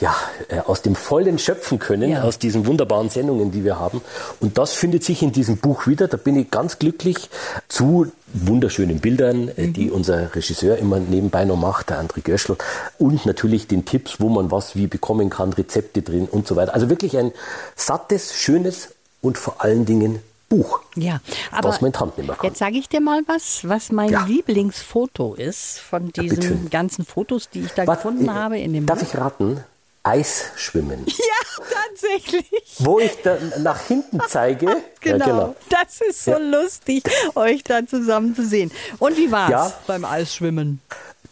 ja, 0.01 0.15
äh, 0.49 0.61
aus 0.61 0.83
dem 0.83 0.95
Vollen 0.95 1.39
schöpfen 1.39 1.79
können, 1.79 2.11
ja. 2.11 2.23
aus 2.23 2.39
diesen 2.39 2.67
wunderbaren 2.67 3.11
Sendungen, 3.11 3.51
die 3.51 3.65
wir 3.65 3.79
haben. 3.79 4.01
Und 4.41 4.59
das 4.59 4.73
findet 4.73 5.05
sich 5.05 5.23
in 5.23 5.33
diesem 5.33 5.57
Buch 5.57 5.87
wieder. 5.87 6.09
Da 6.09 6.17
bin 6.17 6.37
ich 6.37 6.51
ganz 6.51 6.79
glücklich 6.79 7.31
zu 7.69 8.13
wunderschönen 8.33 9.01
Bildern, 9.01 9.49
äh, 9.49 9.67
mhm. 9.67 9.73
die 9.73 9.91
unser 9.91 10.35
Regisseur 10.35 10.77
immer 10.79 10.99
nebenbei 10.99 11.45
noch 11.45 11.57
macht, 11.57 11.91
der 11.91 12.01
André 12.01 12.23
Göschel. 12.23 12.57
Und 12.99 13.27
natürlich 13.27 13.67
den 13.69 13.85
Tipps, 13.85 14.21
wo 14.21 14.29
man 14.29 14.51
was 14.51 14.77
wie 14.77 14.87
bekommen 14.87 15.31
kann, 15.31 15.53
Rezepte 15.53 16.03
drin 16.03 16.27
und 16.31 16.47
so 16.47 16.57
weiter. 16.57 16.75
Also 16.75 16.91
wirklich 16.91 17.17
ein 17.17 17.33
sattes, 17.77 18.35
schönes 18.35 18.89
und 19.21 19.39
vor 19.39 19.63
allen 19.63 19.87
Dingen 19.87 20.21
Buch, 20.49 20.81
ja, 20.95 21.21
aber 21.51 21.71
was 21.71 21.81
man 21.81 21.89
in 21.89 21.93
die 21.93 21.99
Hand 21.99 22.19
nehmen 22.19 22.29
kann. 22.37 22.47
Jetzt 22.47 22.59
sage 22.59 22.77
ich 22.77 22.89
dir 22.89 23.01
mal 23.01 23.23
was, 23.27 23.67
was 23.67 23.91
mein 23.91 24.11
ja. 24.11 24.25
Lieblingsfoto 24.25 25.35
ist 25.35 25.79
von 25.79 26.13
diesen 26.13 26.65
ja, 26.65 26.69
ganzen 26.71 27.05
Fotos, 27.05 27.49
die 27.49 27.61
ich 27.61 27.73
da 27.73 27.87
was, 27.87 27.97
gefunden 27.97 28.25
ich, 28.25 28.31
habe 28.31 28.59
in 28.59 28.75
dem 28.75 28.87
Darf 28.87 29.01
Buch. 29.01 29.09
ich 29.09 29.17
raten? 29.17 29.65
Eisschwimmen. 30.05 31.07
Ja, 31.17 31.65
tatsächlich. 31.89 32.47
Wo 32.79 32.99
ich 32.99 33.23
da 33.23 33.37
nach 33.59 33.81
hinten 33.81 34.21
zeige. 34.29 34.67
genau. 35.01 35.19
Ja, 35.19 35.25
genau. 35.25 35.57
Das 35.71 36.01
ist 36.01 36.25
so 36.25 36.33
ja. 36.33 36.39
lustig, 36.39 37.05
euch 37.35 37.65
da 37.65 37.87
zusammen 37.87 38.35
zu 38.37 38.47
sehen. 38.47 38.71
Und 38.99 39.17
wie 39.17 39.33
war 39.33 39.47
es 39.47 39.51
ja. 39.51 39.73
beim 39.87 40.05
Eisschwimmen? 40.05 40.81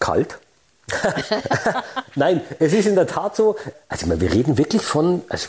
Kalt. 0.00 0.38
Nein, 2.14 2.40
es 2.58 2.72
ist 2.72 2.86
in 2.86 2.94
der 2.94 3.06
Tat 3.06 3.36
so, 3.36 3.56
also 3.88 4.20
wir 4.20 4.32
reden 4.32 4.58
wirklich 4.58 4.82
von 4.82 5.22
also 5.28 5.48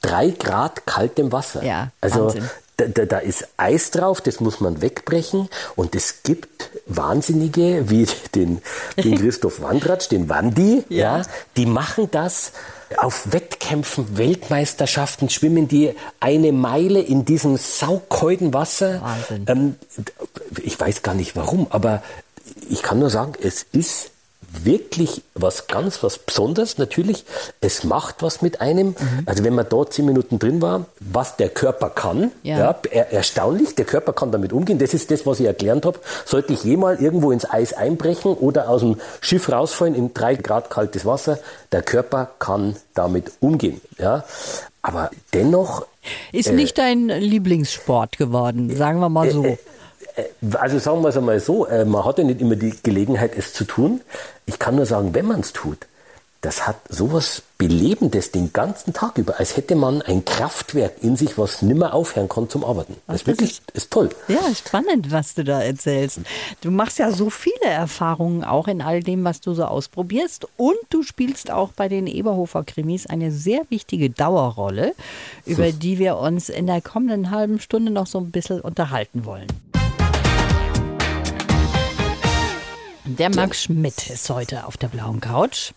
drei 0.00 0.30
Grad 0.30 0.86
kaltem 0.86 1.32
Wasser. 1.32 1.62
Ja, 1.64 1.90
also 2.00 2.26
Wahnsinn 2.26 2.48
da, 2.78 2.86
da, 2.86 3.04
da 3.04 3.18
ist 3.18 3.48
Eis 3.56 3.90
drauf, 3.90 4.20
das 4.20 4.40
muss 4.40 4.60
man 4.60 4.80
wegbrechen. 4.80 5.48
Und 5.76 5.94
es 5.94 6.22
gibt 6.22 6.70
Wahnsinnige 6.86 7.90
wie 7.90 8.06
den, 8.34 8.62
den 8.96 9.18
Christoph 9.18 9.60
Wandratsch, 9.60 10.08
den 10.08 10.28
Wandi, 10.28 10.84
ja. 10.88 11.18
ja. 11.18 11.22
die 11.56 11.66
machen 11.66 12.08
das 12.10 12.52
auf 12.96 13.32
Wettkämpfen, 13.32 14.16
Weltmeisterschaften, 14.16 15.28
schwimmen 15.28 15.68
die 15.68 15.94
eine 16.20 16.52
Meile 16.52 17.00
in 17.00 17.24
diesem 17.24 17.56
saukalten 17.56 18.54
Wasser. 18.54 19.02
Wahnsinn. 19.02 19.44
Ähm, 19.48 19.74
ich 20.62 20.78
weiß 20.78 21.02
gar 21.02 21.14
nicht 21.14 21.36
warum, 21.36 21.66
aber 21.70 22.02
ich 22.70 22.82
kann 22.82 23.00
nur 23.00 23.10
sagen, 23.10 23.32
es 23.42 23.66
ist 23.72 24.12
wirklich 24.50 25.22
was 25.34 25.66
ganz 25.66 26.02
was 26.02 26.18
Besonderes. 26.18 26.78
Natürlich, 26.78 27.24
es 27.60 27.84
macht 27.84 28.22
was 28.22 28.42
mit 28.42 28.60
einem. 28.60 28.88
Mhm. 28.88 28.96
Also 29.26 29.44
wenn 29.44 29.54
man 29.54 29.66
dort 29.68 29.92
zehn 29.92 30.06
Minuten 30.06 30.38
drin 30.38 30.62
war, 30.62 30.86
was 31.00 31.36
der 31.36 31.48
Körper 31.48 31.90
kann, 31.90 32.32
ja. 32.42 32.58
ja 32.58 32.80
er, 32.90 33.12
erstaunlich, 33.12 33.74
der 33.74 33.84
Körper 33.84 34.12
kann 34.12 34.32
damit 34.32 34.52
umgehen. 34.52 34.78
Das 34.78 34.94
ist 34.94 35.10
das, 35.10 35.26
was 35.26 35.40
ich 35.40 35.46
erklärt 35.46 35.84
habe. 35.84 35.98
Sollte 36.24 36.52
ich 36.52 36.64
jemals 36.64 37.00
irgendwo 37.00 37.30
ins 37.30 37.48
Eis 37.48 37.72
einbrechen 37.72 38.32
oder 38.32 38.68
aus 38.68 38.80
dem 38.80 38.96
Schiff 39.20 39.50
rausfallen 39.50 39.94
in 39.94 40.14
drei 40.14 40.34
Grad 40.34 40.70
kaltes 40.70 41.04
Wasser, 41.04 41.38
der 41.72 41.82
Körper 41.82 42.30
kann 42.38 42.76
damit 42.94 43.32
umgehen. 43.40 43.80
Ja. 43.98 44.24
Aber 44.82 45.10
dennoch. 45.34 45.86
Ist 46.32 46.48
äh, 46.48 46.52
nicht 46.52 46.78
dein 46.78 47.08
Lieblingssport 47.08 48.16
geworden, 48.16 48.74
sagen 48.74 49.00
wir 49.00 49.08
mal 49.08 49.30
so. 49.30 49.44
Äh, 49.44 49.52
äh, 49.52 49.58
also 50.54 50.78
sagen 50.78 51.02
wir 51.02 51.08
es 51.08 51.16
einmal 51.16 51.40
so, 51.40 51.66
äh, 51.66 51.84
man 51.84 52.04
hat 52.04 52.18
ja 52.18 52.24
nicht 52.24 52.40
immer 52.40 52.56
die 52.56 52.74
Gelegenheit, 52.82 53.32
es 53.36 53.52
zu 53.52 53.64
tun. 53.64 54.00
Ich 54.46 54.58
kann 54.58 54.76
nur 54.76 54.86
sagen, 54.86 55.14
wenn 55.14 55.26
man 55.26 55.40
es 55.40 55.52
tut, 55.52 55.86
das 56.40 56.68
hat 56.68 56.76
sowas 56.88 57.42
Belebendes 57.58 58.30
den 58.30 58.52
ganzen 58.52 58.92
Tag 58.92 59.18
über, 59.18 59.40
als 59.40 59.56
hätte 59.56 59.74
man 59.74 60.00
ein 60.02 60.24
Kraftwerk 60.24 61.02
in 61.02 61.16
sich, 61.16 61.36
was 61.36 61.60
nimmer 61.60 61.92
aufhören 61.92 62.28
kann 62.28 62.48
zum 62.48 62.64
Arbeiten. 62.64 62.94
Das, 63.08 63.22
ist 63.22 63.26
wirklich 63.26 63.50
ist, 63.50 63.70
ist 63.72 63.90
toll. 63.90 64.10
Ja, 64.28 64.54
spannend, 64.54 65.10
was 65.10 65.34
du 65.34 65.42
da 65.42 65.60
erzählst. 65.60 66.20
Du 66.60 66.70
machst 66.70 67.00
ja 67.00 67.10
so 67.10 67.30
viele 67.30 67.64
Erfahrungen 67.64 68.44
auch 68.44 68.68
in 68.68 68.80
all 68.80 69.02
dem, 69.02 69.24
was 69.24 69.40
du 69.40 69.54
so 69.54 69.64
ausprobierst. 69.64 70.46
Und 70.56 70.76
du 70.90 71.02
spielst 71.02 71.50
auch 71.50 71.72
bei 71.72 71.88
den 71.88 72.06
Eberhofer 72.06 72.62
Krimis 72.62 73.08
eine 73.08 73.32
sehr 73.32 73.62
wichtige 73.70 74.08
Dauerrolle, 74.08 74.94
über 75.44 75.72
die 75.72 75.98
wir 75.98 76.18
uns 76.18 76.48
in 76.48 76.68
der 76.68 76.80
kommenden 76.80 77.32
halben 77.32 77.58
Stunde 77.58 77.90
noch 77.90 78.06
so 78.06 78.18
ein 78.18 78.30
bisschen 78.30 78.60
unterhalten 78.60 79.24
wollen. 79.24 79.48
Der 83.16 83.34
Max 83.34 83.62
Schmidt 83.62 84.10
ist 84.10 84.28
heute 84.28 84.66
auf 84.66 84.76
der 84.76 84.88
blauen 84.88 85.20
Couch. 85.20 85.72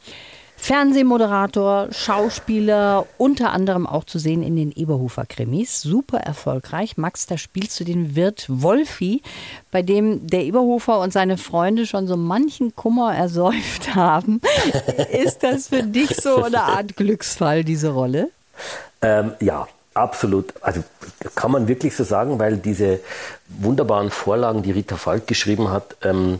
Fernsehmoderator, 0.58 1.88
Schauspieler, 1.92 3.06
unter 3.18 3.54
anderem 3.54 3.88
auch 3.88 4.04
zu 4.04 4.20
sehen 4.20 4.44
in 4.44 4.58
den 4.58 4.74
Eberhofer 4.74 5.26
Krimis. 5.26 5.82
Super 5.82 6.18
erfolgreich. 6.18 6.98
Max, 6.98 7.28
da 7.28 7.38
spielst 7.38 7.80
du 7.80 7.86
den 7.86 8.18
Wirt 8.18 8.48
Wolfi, 8.50 9.22
bei 9.72 9.82
dem 9.82 10.28
der 10.28 10.44
Eberhofer 10.44 11.00
und 11.00 11.14
seine 11.14 11.38
Freunde 11.38 11.86
schon 11.86 12.06
so 12.06 12.18
manchen 12.18 12.76
Kummer 12.76 13.16
ersäuft 13.16 13.96
haben. 13.96 14.42
Ist 15.24 15.42
das 15.42 15.70
für 15.70 15.84
dich 15.84 16.14
so 16.18 16.44
eine 16.44 16.62
Art 16.64 16.98
Glücksfall, 16.98 17.64
diese 17.64 17.92
Rolle? 17.92 18.30
Ähm, 19.02 19.32
ja, 19.40 19.68
Absolut. 19.94 20.54
Also 20.62 20.84
kann 21.36 21.52
man 21.52 21.68
wirklich 21.68 21.96
so 21.96 22.06
sagen, 22.06 22.40
weil 22.40 22.56
diese 22.56 23.02
wunderbaren 23.50 24.10
Vorlagen, 24.10 24.64
die 24.64 24.72
Rita 24.72 24.96
Falk 24.96 25.28
geschrieben 25.28 25.70
hat, 25.70 25.98
ähm, 26.02 26.40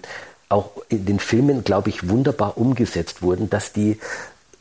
auch 0.52 0.72
in 0.90 1.06
den 1.06 1.20
Filmen, 1.20 1.64
glaube 1.64 1.90
ich, 1.90 2.10
wunderbar 2.10 2.58
umgesetzt 2.58 3.22
wurden, 3.22 3.50
dass 3.50 3.74
die 3.74 4.00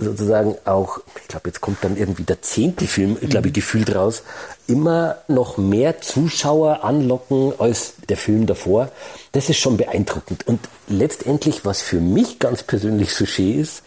sozusagen 0.01 0.57
auch, 0.65 1.01
ich 1.21 1.29
glaube, 1.29 1.49
jetzt 1.49 1.61
kommt 1.61 1.85
dann 1.85 1.97
irgendwie 1.97 2.23
der 2.23 2.43
zehnte 2.43 2.87
Film, 2.87 3.19
ich 3.21 3.29
glaube, 3.29 3.49
mhm. 3.49 3.53
gefühlt 3.53 3.95
raus, 3.95 4.23
immer 4.67 5.19
noch 5.29 5.59
mehr 5.59 6.01
Zuschauer 6.01 6.85
anlocken 6.85 7.53
als 7.59 7.95
der 8.09 8.17
Film 8.17 8.47
davor. 8.47 8.91
Das 9.33 9.51
ist 9.51 9.59
schon 9.59 9.77
beeindruckend. 9.77 10.47
Und 10.47 10.61
letztendlich, 10.89 11.65
was 11.65 11.83
für 11.83 12.01
mich 12.01 12.39
ganz 12.39 12.63
persönlich 12.63 13.15
so 13.15 13.27
schön 13.27 13.61
ist, 13.61 13.83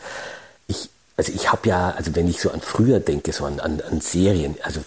ich, 0.67 0.89
also 1.17 1.31
ich 1.33 1.51
habe 1.51 1.67
ja, 1.67 1.91
also 1.91 2.15
wenn 2.15 2.27
ich 2.27 2.39
so 2.39 2.51
an 2.51 2.61
früher 2.61 2.99
denke, 2.99 3.33
so 3.33 3.45
an, 3.45 3.59
an, 3.59 3.81
an 3.81 3.99
Serien, 3.99 4.55
also 4.63 4.81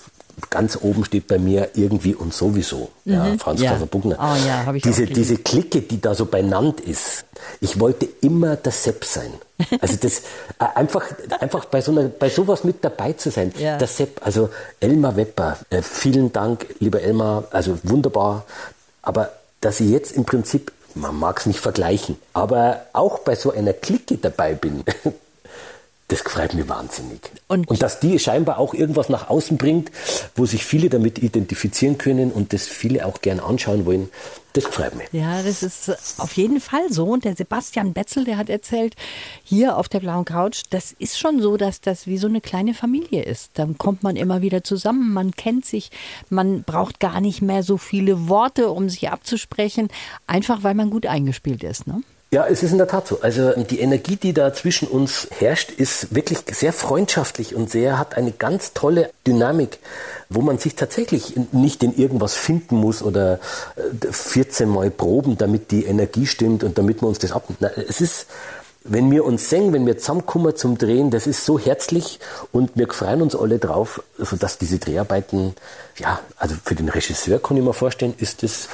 ganz 0.50 0.78
oben 0.80 1.04
steht 1.04 1.26
bei 1.28 1.38
mir 1.38 1.70
irgendwie 1.74 2.14
und 2.14 2.34
sowieso. 2.34 2.90
Mhm. 3.04 3.12
Ja, 3.12 3.36
Franz 3.38 3.60
ja. 3.60 3.74
Buckner. 3.90 4.16
Oh, 4.18 4.46
ja, 4.46 4.72
ich 4.74 4.82
diese, 4.82 5.06
diese 5.06 5.38
Clique, 5.38 5.82
die 5.82 6.00
da 6.00 6.14
so 6.14 6.26
benannt 6.26 6.80
ist. 6.80 7.24
Ich 7.60 7.80
wollte 7.80 8.06
immer 8.20 8.56
der 8.56 8.72
Sepp 8.72 9.04
sein. 9.04 9.32
Also 9.80 9.96
das 9.96 10.18
äh, 10.58 10.64
einfach, 10.74 11.04
einfach 11.40 11.64
bei 11.66 11.80
so 11.80 11.92
einer, 11.92 12.04
bei 12.08 12.28
sowas 12.28 12.64
mit 12.64 12.84
dabei 12.84 13.14
zu 13.14 13.30
sein. 13.30 13.52
Ja. 13.58 13.78
Der 13.78 13.86
Sepp, 13.86 14.20
also 14.24 14.50
Elmar 14.80 15.16
Wepper, 15.16 15.58
äh, 15.70 15.82
vielen 15.82 16.32
Dank, 16.32 16.66
lieber 16.80 17.00
Elmar, 17.00 17.44
also 17.50 17.78
wunderbar. 17.82 18.44
Aber 19.02 19.32
dass 19.60 19.80
ich 19.80 19.90
jetzt 19.90 20.12
im 20.12 20.24
Prinzip, 20.24 20.72
man 20.94 21.18
mag 21.18 21.38
es 21.40 21.46
nicht 21.46 21.60
vergleichen, 21.60 22.18
aber 22.32 22.82
auch 22.92 23.20
bei 23.20 23.34
so 23.36 23.52
einer 23.52 23.72
Clique 23.72 24.18
dabei 24.18 24.54
bin, 24.54 24.84
das 26.08 26.20
freut 26.20 26.54
mich 26.54 26.68
wahnsinnig. 26.68 27.20
Und, 27.48 27.68
und, 27.68 27.82
dass 27.82 27.98
die 27.98 28.18
scheinbar 28.18 28.58
auch 28.58 28.74
irgendwas 28.74 29.08
nach 29.08 29.28
außen 29.28 29.56
bringt, 29.56 29.90
wo 30.36 30.46
sich 30.46 30.64
viele 30.64 30.88
damit 30.88 31.18
identifizieren 31.18 31.98
können 31.98 32.30
und 32.30 32.52
das 32.52 32.66
viele 32.66 33.06
auch 33.06 33.20
gern 33.22 33.40
anschauen 33.40 33.86
wollen, 33.86 34.08
das 34.52 34.64
freut 34.64 34.94
mich. 34.94 35.08
Ja, 35.12 35.42
das 35.42 35.62
ist 35.62 35.90
auf 36.18 36.32
jeden 36.32 36.60
Fall 36.60 36.90
so. 36.90 37.06
Und 37.06 37.24
der 37.24 37.34
Sebastian 37.36 37.92
Betzel, 37.92 38.24
der 38.24 38.38
hat 38.38 38.48
erzählt, 38.48 38.94
hier 39.44 39.76
auf 39.76 39.88
der 39.88 40.00
blauen 40.00 40.24
Couch, 40.24 40.62
das 40.70 40.92
ist 40.98 41.18
schon 41.18 41.42
so, 41.42 41.56
dass 41.56 41.80
das 41.80 42.06
wie 42.06 42.18
so 42.18 42.28
eine 42.28 42.40
kleine 42.40 42.72
Familie 42.72 43.22
ist. 43.24 43.50
Dann 43.54 43.76
kommt 43.76 44.02
man 44.02 44.16
immer 44.16 44.42
wieder 44.42 44.64
zusammen, 44.64 45.12
man 45.12 45.32
kennt 45.32 45.66
sich, 45.66 45.90
man 46.30 46.62
braucht 46.62 47.00
gar 47.00 47.20
nicht 47.20 47.42
mehr 47.42 47.62
so 47.62 47.76
viele 47.76 48.28
Worte, 48.28 48.70
um 48.70 48.88
sich 48.88 49.10
abzusprechen, 49.10 49.88
einfach 50.26 50.62
weil 50.62 50.74
man 50.74 50.88
gut 50.90 51.06
eingespielt 51.06 51.62
ist. 51.64 51.86
Ne? 51.86 52.02
Ja, 52.32 52.44
es 52.46 52.64
ist 52.64 52.72
in 52.72 52.78
der 52.78 52.88
Tat 52.88 53.06
so. 53.06 53.20
Also 53.20 53.52
die 53.52 53.78
Energie, 53.78 54.16
die 54.16 54.32
da 54.32 54.52
zwischen 54.52 54.88
uns 54.88 55.28
herrscht, 55.38 55.70
ist 55.70 56.14
wirklich 56.14 56.38
sehr 56.50 56.72
freundschaftlich 56.72 57.54
und 57.54 57.70
sehr 57.70 58.00
hat 58.00 58.16
eine 58.16 58.32
ganz 58.32 58.72
tolle 58.72 59.10
Dynamik, 59.26 59.78
wo 60.28 60.40
man 60.40 60.58
sich 60.58 60.74
tatsächlich 60.74 61.34
nicht 61.52 61.84
in 61.84 61.96
irgendwas 61.96 62.34
finden 62.34 62.76
muss 62.76 63.00
oder 63.02 63.38
14 64.10 64.68
äh, 64.68 64.70
Mal 64.70 64.90
proben, 64.90 65.38
damit 65.38 65.70
die 65.70 65.84
Energie 65.84 66.26
stimmt 66.26 66.64
und 66.64 66.78
damit 66.78 67.00
man 67.00 67.10
uns 67.10 67.20
das 67.20 67.30
abnimmt. 67.30 67.62
Es 67.88 68.00
ist 68.00 68.26
wenn 68.88 69.10
wir 69.10 69.24
uns 69.24 69.50
singen, 69.50 69.72
wenn 69.72 69.86
wir 69.86 69.98
zusammenkommen 69.98 70.54
zum 70.54 70.78
Drehen, 70.78 71.10
das 71.10 71.26
ist 71.26 71.44
so 71.44 71.58
herzlich 71.58 72.20
und 72.52 72.70
wir 72.74 72.88
freuen 72.88 73.22
uns 73.22 73.34
alle 73.34 73.58
drauf, 73.58 74.02
sodass 74.16 74.58
diese 74.58 74.78
Dreharbeiten, 74.78 75.54
ja, 75.98 76.20
also 76.36 76.54
für 76.64 76.74
den 76.74 76.88
Regisseur 76.88 77.40
kann 77.40 77.56
ich 77.56 77.64
mir 77.64 77.72
vorstellen, 77.72 78.14
ist 78.18 78.42
das 78.42 78.68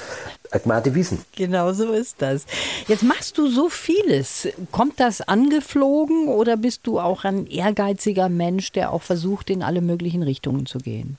Agmate 0.53 0.95
Wiesen. 0.95 1.25
Genau 1.35 1.73
so 1.73 1.93
ist 1.93 2.17
das. 2.19 2.45
Jetzt 2.87 3.03
machst 3.03 3.39
du 3.39 3.49
so 3.49 3.69
vieles. 3.69 4.49
Kommt 4.71 5.01
das 5.01 5.21
angeflogen 5.21 6.29
oder 6.29 6.57
bist 6.57 6.87
du 6.87 7.01
auch 7.01 7.25
ein 7.25 7.47
ehrgeiziger 7.47 8.29
Mensch, 8.29 8.73
der 8.73 8.93
auch 8.93 9.03
versucht, 9.03 9.51
in 9.51 9.63
alle 9.63 9.81
möglichen 9.81 10.23
Richtungen 10.23 10.67
zu 10.67 10.79
gehen? 10.79 11.17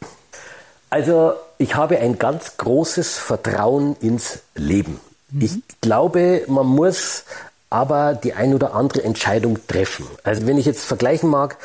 Also 0.90 1.34
ich 1.58 1.76
habe 1.76 1.98
ein 1.98 2.20
ganz 2.20 2.58
großes 2.58 3.18
Vertrauen 3.18 3.96
ins 4.00 4.40
Leben. 4.56 5.00
Mhm. 5.32 5.42
Ich 5.42 5.52
glaube, 5.82 6.44
man 6.48 6.68
muss 6.68 7.26
aber 7.74 8.14
die 8.14 8.34
ein 8.34 8.54
oder 8.54 8.76
andere 8.76 9.04
Entscheidung 9.04 9.58
treffen. 9.68 10.06
Also 10.24 10.46
wenn 10.46 10.60
ich 10.60 10.68
jetzt 10.68 10.86
vergleichen 10.86 11.28
mag, 11.28 11.58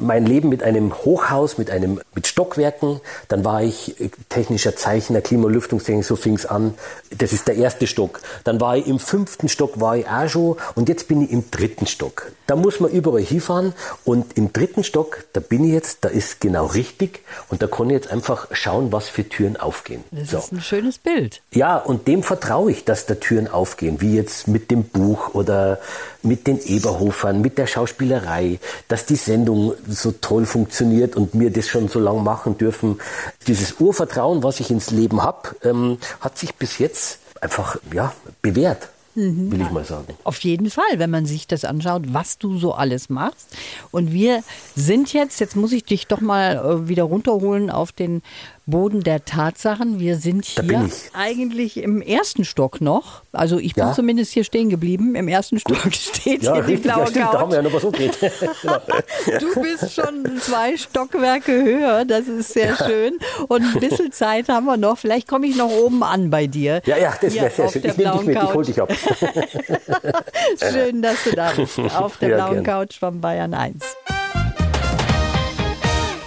mein 0.00 0.26
Leben 0.26 0.48
mit 0.48 0.64
einem 0.64 0.92
Hochhaus, 0.92 1.56
mit 1.56 1.70
einem, 1.70 2.00
mit 2.16 2.26
Stockwerken, 2.26 3.00
dann 3.28 3.44
war 3.44 3.62
ich 3.62 4.00
äh, 4.00 4.10
technischer 4.28 4.74
Zeichner, 4.74 5.20
Klimalüftungstechnik, 5.20 6.04
so 6.04 6.16
fing 6.16 6.34
es 6.34 6.46
an. 6.46 6.74
Das 7.16 7.32
ist 7.32 7.46
der 7.46 7.54
erste 7.54 7.86
Stock. 7.86 8.20
Dann 8.42 8.60
war 8.60 8.76
ich 8.76 8.88
im 8.88 8.98
fünften 8.98 9.48
Stock, 9.48 9.80
war 9.80 9.96
ich 9.96 10.08
auch 10.08 10.28
schon 10.28 10.56
und 10.74 10.88
jetzt 10.88 11.06
bin 11.06 11.22
ich 11.22 11.30
im 11.30 11.48
dritten 11.52 11.86
Stock. 11.86 12.32
Da 12.48 12.56
muss 12.56 12.80
man 12.80 12.90
überall 12.90 13.22
hinfahren 13.22 13.72
und 14.04 14.36
im 14.36 14.52
dritten 14.52 14.82
Stock, 14.82 15.24
da 15.32 15.38
bin 15.38 15.62
ich 15.64 15.72
jetzt, 15.72 15.98
da 16.00 16.08
ist 16.08 16.40
genau 16.40 16.66
richtig 16.66 17.20
und 17.50 17.62
da 17.62 17.68
kann 17.68 17.88
ich 17.88 17.94
jetzt 17.94 18.10
einfach 18.10 18.48
schauen, 18.50 18.90
was 18.90 19.08
für 19.08 19.28
Türen 19.28 19.56
aufgehen. 19.56 20.02
Das 20.10 20.30
so. 20.30 20.38
ist 20.38 20.52
ein 20.52 20.60
schönes 20.60 20.98
Bild. 20.98 21.40
Ja, 21.52 21.76
und 21.76 22.08
dem 22.08 22.24
vertraue 22.24 22.72
ich, 22.72 22.84
dass 22.84 23.06
da 23.06 23.14
Türen 23.14 23.46
aufgehen, 23.46 24.00
wie 24.00 24.16
jetzt 24.16 24.48
mit 24.48 24.72
dem 24.72 24.82
Buch 24.82 25.34
oder 25.34 25.51
oder 25.52 25.78
mit 26.22 26.46
den 26.46 26.58
Eberhofern, 26.58 27.40
mit 27.40 27.58
der 27.58 27.66
Schauspielerei, 27.66 28.58
dass 28.88 29.06
die 29.06 29.16
Sendung 29.16 29.74
so 29.88 30.12
toll 30.12 30.46
funktioniert 30.46 31.16
und 31.16 31.30
wir 31.38 31.50
das 31.50 31.68
schon 31.68 31.88
so 31.88 31.98
lange 31.98 32.22
machen 32.22 32.56
dürfen. 32.56 33.00
Dieses 33.46 33.80
Urvertrauen, 33.80 34.42
was 34.42 34.60
ich 34.60 34.70
ins 34.70 34.90
Leben 34.90 35.22
habe, 35.22 35.56
ähm, 35.62 35.98
hat 36.20 36.38
sich 36.38 36.54
bis 36.54 36.78
jetzt 36.78 37.18
einfach 37.40 37.76
ja, 37.92 38.12
bewährt. 38.40 38.88
Mhm. 39.14 39.52
will 39.52 39.60
ich 39.60 39.70
mal 39.70 39.84
sagen. 39.84 40.14
Auf 40.24 40.38
jeden 40.38 40.70
Fall, 40.70 40.96
wenn 40.96 41.10
man 41.10 41.26
sich 41.26 41.46
das 41.46 41.66
anschaut, 41.66 42.14
was 42.14 42.38
du 42.38 42.56
so 42.56 42.72
alles 42.72 43.10
machst. 43.10 43.46
Und 43.90 44.10
wir 44.10 44.42
sind 44.74 45.12
jetzt, 45.12 45.38
jetzt 45.38 45.54
muss 45.54 45.72
ich 45.72 45.84
dich 45.84 46.06
doch 46.06 46.22
mal 46.22 46.56
äh, 46.56 46.88
wieder 46.88 47.02
runterholen 47.02 47.68
auf 47.68 47.92
den 47.92 48.22
Boden 48.66 49.02
der 49.02 49.24
Tatsachen. 49.24 49.98
Wir 49.98 50.16
sind 50.16 50.44
hier 50.44 50.88
eigentlich 51.14 51.78
im 51.78 52.00
ersten 52.00 52.44
Stock 52.44 52.80
noch. 52.80 53.22
Also 53.32 53.58
ich 53.58 53.74
bin 53.74 53.84
ja. 53.84 53.92
zumindest 53.92 54.32
hier 54.32 54.44
stehen 54.44 54.68
geblieben. 54.68 55.14
Im 55.16 55.26
ersten 55.26 55.58
Stock 55.58 55.78
steht 55.92 56.44
ja, 56.44 56.54
hier 56.54 56.66
richtig, 56.66 56.82
die 56.82 56.88
blaue 56.88 57.00
ja, 57.00 57.06
stimmt, 57.08 57.24
Couch. 57.24 57.34
Da 57.34 57.40
haben 57.40 57.50
wir 57.50 57.56
ja 57.56 57.62
noch 57.62 57.72
was 57.72 57.84
umgeht. 57.84 58.18
du 59.40 59.62
bist 59.62 59.92
schon 59.92 60.40
zwei 60.40 60.76
Stockwerke 60.76 61.52
höher. 61.52 62.04
Das 62.04 62.28
ist 62.28 62.52
sehr 62.52 62.76
schön. 62.76 63.18
Und 63.48 63.62
ein 63.62 63.80
bisschen 63.80 64.12
Zeit 64.12 64.48
haben 64.48 64.66
wir 64.66 64.76
noch. 64.76 64.96
Vielleicht 64.96 65.26
komme 65.26 65.46
ich 65.46 65.56
noch 65.56 65.70
oben 65.70 66.02
an 66.04 66.30
bei 66.30 66.46
dir. 66.46 66.82
Ja, 66.86 66.96
ja, 66.96 67.14
das 67.20 67.34
wäre 67.34 67.50
sehr 67.50 67.68
schön. 67.68 67.82
Ich 67.84 67.96
nehme 67.96 68.12
dich 68.12 68.26
mit, 68.26 68.36
Couch. 68.36 68.48
ich 68.48 68.54
hole 68.54 68.66
dich 68.66 68.80
ab. 68.80 68.92
schön, 70.72 71.02
dass 71.02 71.24
du 71.24 71.32
da 71.32 71.50
bist. 71.50 71.78
Auf 71.78 72.18
der 72.18 72.36
blauen. 72.36 72.62
Couch 72.62 72.98
von 72.98 73.20
Bayern 73.20 73.54
1. 73.54 73.82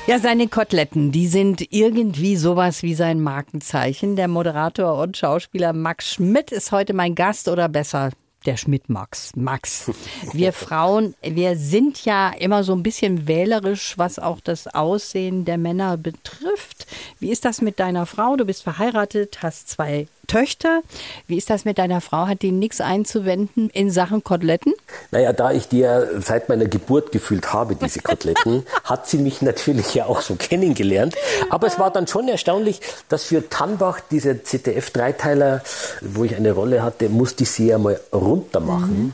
Ja, 0.08 0.20
seine 0.20 0.48
Koteletten, 0.48 1.12
die 1.12 1.28
sind 1.28 1.74
irgendwie 1.74 2.36
sowas 2.36 2.84
wie 2.84 2.94
sein 2.94 3.22
Markenzeichen. 3.22 4.16
Der 4.16 4.28
Moderator 4.28 5.02
und 5.02 5.18
Schauspieler 5.18 5.74
Max 5.74 6.14
Schmidt 6.14 6.52
ist 6.52 6.72
heute 6.72 6.94
mein 6.94 7.16
Gast 7.16 7.48
oder 7.48 7.68
besser 7.70 8.12
der 8.46 8.56
Schmidt 8.56 8.88
Max. 8.88 9.32
Max. 9.36 9.90
Wir 10.32 10.54
Frauen, 10.54 11.16
wir 11.24 11.58
sind 11.58 12.06
ja 12.06 12.30
immer 12.30 12.64
so 12.64 12.74
ein 12.74 12.84
bisschen 12.84 13.28
wählerisch, 13.28 13.98
was 13.98 14.20
auch 14.20 14.40
das 14.42 14.68
Aussehen 14.68 15.44
der 15.44 15.58
Männer 15.58 15.98
betrifft. 15.98 16.86
Wie 17.20 17.32
ist 17.32 17.44
das 17.44 17.62
mit 17.62 17.80
deiner 17.80 18.06
Frau? 18.06 18.36
Du 18.36 18.46
bist 18.46 18.62
verheiratet, 18.62 19.40
hast 19.42 19.70
zwei 19.70 20.08
Töchter. 20.28 20.82
Wie 21.28 21.38
ist 21.38 21.50
das 21.50 21.66
mit 21.66 21.78
deiner 21.78 22.02
Frau? 22.02 22.28
Hat 22.28 22.42
die 22.42 22.52
nichts 22.52 22.82
einzuwenden 22.82 23.70
in 23.70 23.90
Sachen 23.92 24.24
Koteletten? 24.24 24.74
Naja, 25.12 25.34
da 25.34 25.52
ich 25.52 25.68
die 25.68 25.80
ja 25.80 26.22
seit 26.22 26.50
meiner 26.50 26.66
Geburt 26.66 27.12
gefühlt 27.12 27.54
habe, 27.54 27.76
diese 27.76 28.00
Koteletten, 28.00 28.66
hat 28.84 29.08
sie 29.08 29.18
mich 29.18 29.42
natürlich 29.42 29.94
ja 29.94 30.06
auch 30.06 30.22
so 30.22 30.36
kennengelernt. 30.36 31.16
Aber 31.50 31.68
es 31.68 31.80
war 31.80 31.92
dann 31.92 32.08
schon 32.08 32.28
erstaunlich, 32.28 32.82
dass 33.10 33.26
für 33.26 33.50
Tannbach, 33.50 34.00
dieser 34.00 34.44
ZDF-Dreiteiler, 34.44 35.62
wo 36.02 36.24
ich 36.24 36.36
eine 36.36 36.52
Rolle 36.52 36.84
hatte, 36.84 37.10
musste 37.10 37.44
ich 37.44 37.52
sie 37.52 37.68
ja 37.68 37.78
mal 37.78 38.00
runter 38.14 38.60
machen. 38.60 38.98
Mhm. 38.98 39.14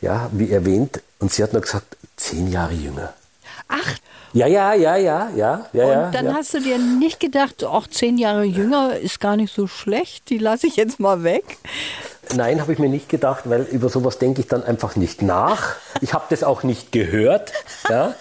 Ja, 0.00 0.30
wie 0.32 0.50
erwähnt. 0.50 1.00
Und 1.18 1.32
sie 1.32 1.42
hat 1.42 1.52
nur 1.52 1.62
gesagt, 1.62 1.96
zehn 2.16 2.50
Jahre 2.50 2.74
jünger. 2.74 3.14
Ach, 3.68 3.96
ja, 4.32 4.46
ja, 4.46 4.74
ja, 4.74 4.96
ja, 4.96 5.30
ja. 5.34 5.66
ja 5.72 6.06
und 6.06 6.14
dann 6.14 6.26
ja. 6.26 6.34
hast 6.34 6.54
du 6.54 6.60
dir 6.60 6.78
nicht 6.78 7.20
gedacht, 7.20 7.64
auch 7.64 7.86
zehn 7.86 8.18
Jahre 8.18 8.44
jünger 8.44 8.96
ist 8.96 9.18
gar 9.18 9.36
nicht 9.36 9.52
so 9.52 9.66
schlecht, 9.66 10.28
die 10.28 10.38
lasse 10.38 10.66
ich 10.66 10.76
jetzt 10.76 11.00
mal 11.00 11.22
weg. 11.22 11.58
Nein, 12.34 12.60
habe 12.60 12.72
ich 12.72 12.78
mir 12.78 12.88
nicht 12.88 13.08
gedacht, 13.08 13.48
weil 13.48 13.62
über 13.62 13.88
sowas 13.88 14.18
denke 14.18 14.40
ich 14.40 14.48
dann 14.48 14.64
einfach 14.64 14.96
nicht 14.96 15.22
nach. 15.22 15.76
Ich 16.00 16.12
habe 16.12 16.24
das 16.28 16.42
auch 16.42 16.62
nicht 16.62 16.92
gehört 16.92 17.52
ja? 17.88 18.14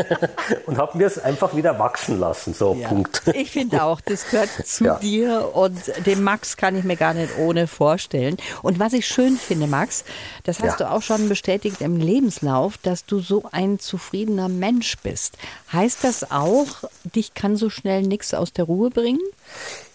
und 0.66 0.78
habe 0.78 0.98
mir 0.98 1.06
es 1.06 1.18
einfach 1.18 1.54
wieder 1.54 1.78
wachsen 1.78 2.18
lassen. 2.18 2.54
So, 2.54 2.74
ja. 2.74 2.88
Punkt. 2.88 3.22
Ich 3.34 3.50
finde 3.50 3.82
auch, 3.82 4.00
das 4.00 4.30
gehört 4.30 4.48
zu 4.64 4.84
ja. 4.84 4.96
dir 4.96 5.50
und 5.54 5.78
dem 6.06 6.22
Max 6.22 6.56
kann 6.56 6.76
ich 6.76 6.84
mir 6.84 6.96
gar 6.96 7.14
nicht 7.14 7.36
ohne 7.38 7.66
vorstellen. 7.66 8.36
Und 8.62 8.78
was 8.78 8.92
ich 8.92 9.06
schön 9.06 9.36
finde, 9.36 9.66
Max, 9.66 10.04
das 10.44 10.60
hast 10.60 10.80
du 10.80 10.90
auch 10.90 11.02
schon 11.02 11.28
bestätigt 11.28 11.80
im 11.80 11.96
Lebenslauf, 11.98 12.78
dass 12.78 13.04
du 13.04 13.20
so 13.20 13.44
ein 13.52 13.78
zufriedener 13.78 14.48
Mensch 14.48 14.96
bist. 15.02 15.36
Heißt 15.72 16.02
das 16.02 16.30
auch, 16.30 16.84
dich 17.04 17.34
kann 17.34 17.56
so 17.56 17.68
schnell 17.70 18.02
nichts 18.02 18.32
aus 18.32 18.52
der 18.52 18.64
Ruhe 18.64 18.90
bringen? 18.90 19.20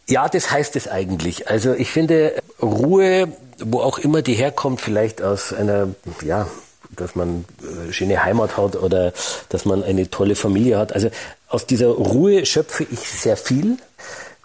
Ja, 0.09 0.27
das 0.27 0.49
heißt 0.49 0.75
es 0.75 0.87
eigentlich. 0.87 1.49
Also 1.49 1.73
ich 1.73 1.91
finde 1.91 2.33
Ruhe, 2.59 3.31
wo 3.59 3.81
auch 3.81 3.99
immer 3.99 4.23
die 4.23 4.33
herkommt, 4.33 4.81
vielleicht 4.81 5.21
aus 5.21 5.53
einer, 5.53 5.89
ja, 6.23 6.47
dass 6.89 7.15
man 7.15 7.45
eine 7.61 7.89
äh, 7.89 7.93
schöne 7.93 8.23
Heimat 8.23 8.57
hat 8.57 8.75
oder 8.75 9.13
dass 9.49 9.65
man 9.65 9.83
eine 9.83 10.09
tolle 10.09 10.35
Familie 10.35 10.79
hat. 10.79 10.93
Also 10.93 11.11
aus 11.47 11.67
dieser 11.67 11.89
Ruhe 11.89 12.47
schöpfe 12.47 12.87
ich 12.89 12.99
sehr 12.99 13.37
viel. 13.37 13.77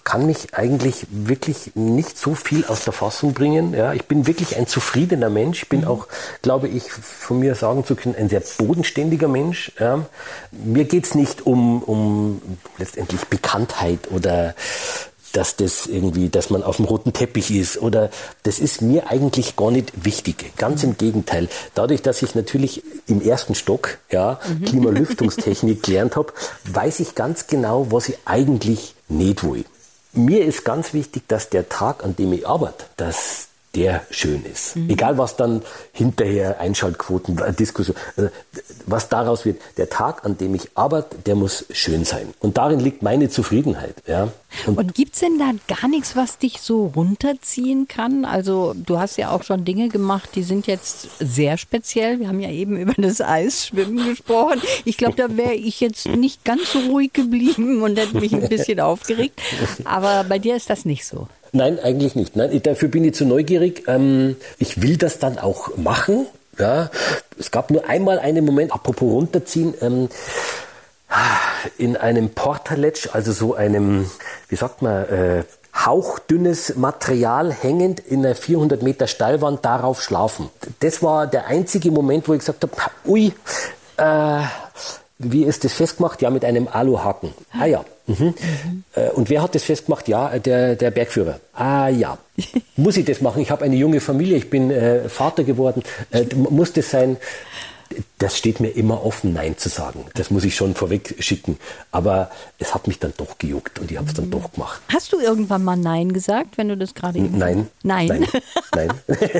kann 0.05 0.27
mich 0.27 0.53
eigentlich 0.53 1.07
wirklich 1.11 1.70
nicht 1.74 2.18
so 2.18 2.35
viel 2.35 2.66
aus 2.66 2.85
der 2.85 2.92
Fassung 2.92 3.33
bringen. 3.33 3.72
Ja, 3.72 3.94
ich 3.94 4.05
bin 4.05 4.27
wirklich 4.27 4.59
ein 4.59 4.66
zufriedener 4.66 5.31
Mensch. 5.31 5.62
Ich 5.62 5.68
bin 5.70 5.81
mhm. 5.81 5.88
auch, 5.88 6.09
glaube 6.42 6.68
ich, 6.68 6.92
von 6.92 7.38
mir 7.38 7.55
sagen 7.55 7.87
zu 7.87 7.96
können, 7.96 8.14
ein 8.14 8.29
sehr 8.29 8.42
bodenständiger 8.59 9.29
Mensch. 9.29 9.72
Ja. 9.81 10.05
Mir 10.50 10.85
geht's 10.85 11.14
nicht 11.14 11.46
um, 11.46 11.83
um 11.83 12.42
letztendlich 12.77 13.22
Bekanntheit 13.24 14.11
oder 14.11 14.55
dass 15.34 15.56
das 15.56 15.86
irgendwie, 15.86 16.28
dass 16.28 16.48
man 16.50 16.62
auf 16.62 16.76
dem 16.76 16.86
roten 16.86 17.12
Teppich 17.12 17.50
ist 17.50 17.76
oder 17.80 18.10
das 18.44 18.58
ist 18.58 18.82
mir 18.82 19.10
eigentlich 19.10 19.56
gar 19.56 19.70
nicht 19.70 19.92
wichtig. 20.04 20.52
Ganz 20.56 20.82
im 20.84 20.96
Gegenteil. 20.96 21.48
Dadurch, 21.74 22.02
dass 22.02 22.22
ich 22.22 22.34
natürlich 22.34 22.82
im 23.06 23.20
ersten 23.20 23.54
Stock 23.54 23.98
ja, 24.10 24.40
mhm. 24.48 24.64
Klimalüftungstechnik 24.64 25.82
gelernt 25.82 26.16
habe, 26.16 26.32
weiß 26.64 27.00
ich 27.00 27.14
ganz 27.14 27.46
genau, 27.46 27.90
was 27.90 28.08
ich 28.08 28.18
eigentlich 28.24 28.94
nicht 29.08 29.44
will. 29.44 29.64
Mir 30.12 30.44
ist 30.44 30.64
ganz 30.64 30.94
wichtig, 30.94 31.24
dass 31.26 31.50
der 31.50 31.68
Tag, 31.68 32.04
an 32.04 32.14
dem 32.14 32.32
ich 32.32 32.46
arbeite, 32.46 32.84
dass 32.96 33.48
der 33.74 34.02
schön 34.10 34.44
ist. 34.44 34.76
Mhm. 34.76 34.90
Egal 34.90 35.18
was 35.18 35.37
dann 35.37 35.62
hinterher 35.92 36.60
Einschaltquoten, 36.60 37.38
äh, 37.38 37.52
Diskussion, 37.52 37.96
äh, 38.16 38.28
was 38.87 39.08
daraus 39.08 39.44
wird. 39.44 39.60
Der 39.76 39.88
Tag, 39.88 40.24
an 40.24 40.38
dem 40.38 40.54
ich 40.54 40.68
arbeite, 40.74 41.16
der 41.18 41.34
muss 41.34 41.64
schön 41.70 42.04
sein. 42.04 42.32
Und 42.40 42.56
darin 42.56 42.80
liegt 42.80 43.02
meine 43.02 43.28
Zufriedenheit. 43.28 43.96
Ja. 44.06 44.28
Und, 44.66 44.78
Und 44.78 44.94
gibt 44.94 45.14
es 45.14 45.20
denn 45.20 45.38
da 45.38 45.50
gar 45.66 45.88
nichts, 45.88 46.16
was 46.16 46.38
dich 46.38 46.60
so 46.60 46.92
runterziehen 46.94 47.88
kann? 47.88 48.24
Also 48.24 48.74
du 48.74 48.98
hast 48.98 49.16
ja 49.16 49.30
auch 49.30 49.42
schon 49.42 49.64
Dinge 49.64 49.88
gemacht, 49.88 50.30
die 50.34 50.42
sind 50.42 50.66
jetzt 50.66 51.08
sehr 51.18 51.58
speziell. 51.58 52.20
Wir 52.20 52.28
haben 52.28 52.40
ja 52.40 52.50
eben 52.50 52.76
über 52.76 52.94
das 52.96 53.20
Eisschwimmen 53.20 54.08
gesprochen. 54.08 54.62
Ich 54.84 54.96
glaube, 54.96 55.16
da 55.16 55.37
wäre 55.37 55.54
ich 55.54 55.80
jetzt 55.80 56.06
nicht 56.06 56.44
ganz 56.44 56.72
so 56.72 56.78
ruhig 56.80 57.12
geblieben 57.12 57.82
und 57.82 57.98
hätte 57.98 58.20
mich 58.20 58.32
ein 58.34 58.48
bisschen 58.48 58.80
aufgeregt. 58.80 59.40
Aber 59.84 60.24
bei 60.24 60.38
dir 60.38 60.56
ist 60.56 60.70
das 60.70 60.84
nicht 60.84 61.04
so. 61.04 61.28
Nein, 61.54 61.78
eigentlich 61.78 62.16
nicht. 62.16 62.34
Nein, 62.34 62.60
dafür 62.64 62.88
bin 62.88 63.04
ich 63.04 63.14
zu 63.14 63.24
neugierig. 63.24 63.84
Ähm, 63.86 64.36
ich 64.58 64.82
will 64.82 64.96
das 64.96 65.20
dann 65.20 65.38
auch 65.38 65.76
machen. 65.76 66.26
Ja, 66.58 66.90
es 67.38 67.52
gab 67.52 67.70
nur 67.70 67.88
einmal 67.88 68.18
einen 68.18 68.44
Moment, 68.44 68.72
apropos 68.72 69.12
runterziehen, 69.12 69.74
ähm, 69.80 70.08
in 71.78 71.96
einem 71.96 72.30
Portaletsch, 72.30 73.08
also 73.12 73.30
so 73.30 73.54
einem, 73.54 74.10
wie 74.48 74.56
sagt 74.56 74.82
man, 74.82 75.08
äh, 75.08 75.44
hauchdünnes 75.74 76.74
Material 76.74 77.52
hängend 77.52 78.00
in 78.00 78.26
einer 78.26 78.34
400 78.34 78.82
Meter 78.82 79.06
Steilwand 79.06 79.64
darauf 79.64 80.02
schlafen. 80.02 80.50
Das 80.80 81.04
war 81.04 81.28
der 81.28 81.46
einzige 81.46 81.92
Moment, 81.92 82.28
wo 82.28 82.32
ich 82.34 82.40
gesagt 82.40 82.64
habe, 82.64 82.74
ui, 83.06 83.32
äh, 83.96 84.42
wie 85.32 85.44
ist 85.44 85.64
das 85.64 85.74
festgemacht? 85.74 86.22
Ja, 86.22 86.30
mit 86.30 86.44
einem 86.44 86.68
Aluhaken. 86.68 87.30
Ah 87.52 87.66
ja. 87.66 87.84
Mhm. 88.06 88.34
Mhm. 88.34 88.84
Und 89.14 89.30
wer 89.30 89.42
hat 89.42 89.54
das 89.54 89.64
festgemacht? 89.64 90.08
Ja, 90.08 90.38
der, 90.38 90.76
der 90.76 90.90
Bergführer. 90.90 91.40
Ah 91.54 91.88
ja. 91.88 92.18
muss 92.76 92.96
ich 92.96 93.04
das 93.04 93.20
machen? 93.20 93.42
Ich 93.42 93.50
habe 93.50 93.64
eine 93.64 93.76
junge 93.76 94.00
Familie, 94.00 94.37
ich 94.37 94.50
bin 94.50 94.70
äh, 94.70 95.08
Vater 95.08 95.44
geworden. 95.44 95.82
Äh, 96.10 96.24
muss 96.34 96.72
das 96.72 96.90
sein? 96.90 97.16
Das 98.18 98.37
steht 98.37 98.61
mir 98.61 98.70
immer 98.70 99.04
offen, 99.04 99.33
Nein 99.33 99.57
zu 99.57 99.68
sagen. 99.68 100.04
Das 100.14 100.30
muss 100.30 100.44
ich 100.44 100.57
schon 100.57 100.74
vorweg 100.74 101.14
schicken. 101.20 101.59
Aber 101.92 102.30
es 102.59 102.74
hat 102.74 102.87
mich 102.87 102.98
dann 102.98 103.12
doch 103.16 103.38
gejuckt 103.38 103.78
und 103.78 103.90
ich 103.90 103.96
habe 103.96 104.09
es 104.09 104.14
dann 104.14 104.30
doch 104.30 104.52
gemacht. 104.52 104.80
Hast 104.92 105.12
du 105.12 105.20
irgendwann 105.20 105.64
mal 105.64 105.76
Nein 105.76 106.12
gesagt, 106.12 106.59
wenn 106.59 106.68
du 106.68 106.76
das 106.76 106.94
gerade 106.94 107.18
eben 107.18 107.38
Nein. 107.38 107.68
Nein. 107.83 108.09
Nein. 108.09 108.28
nein. 108.74 108.90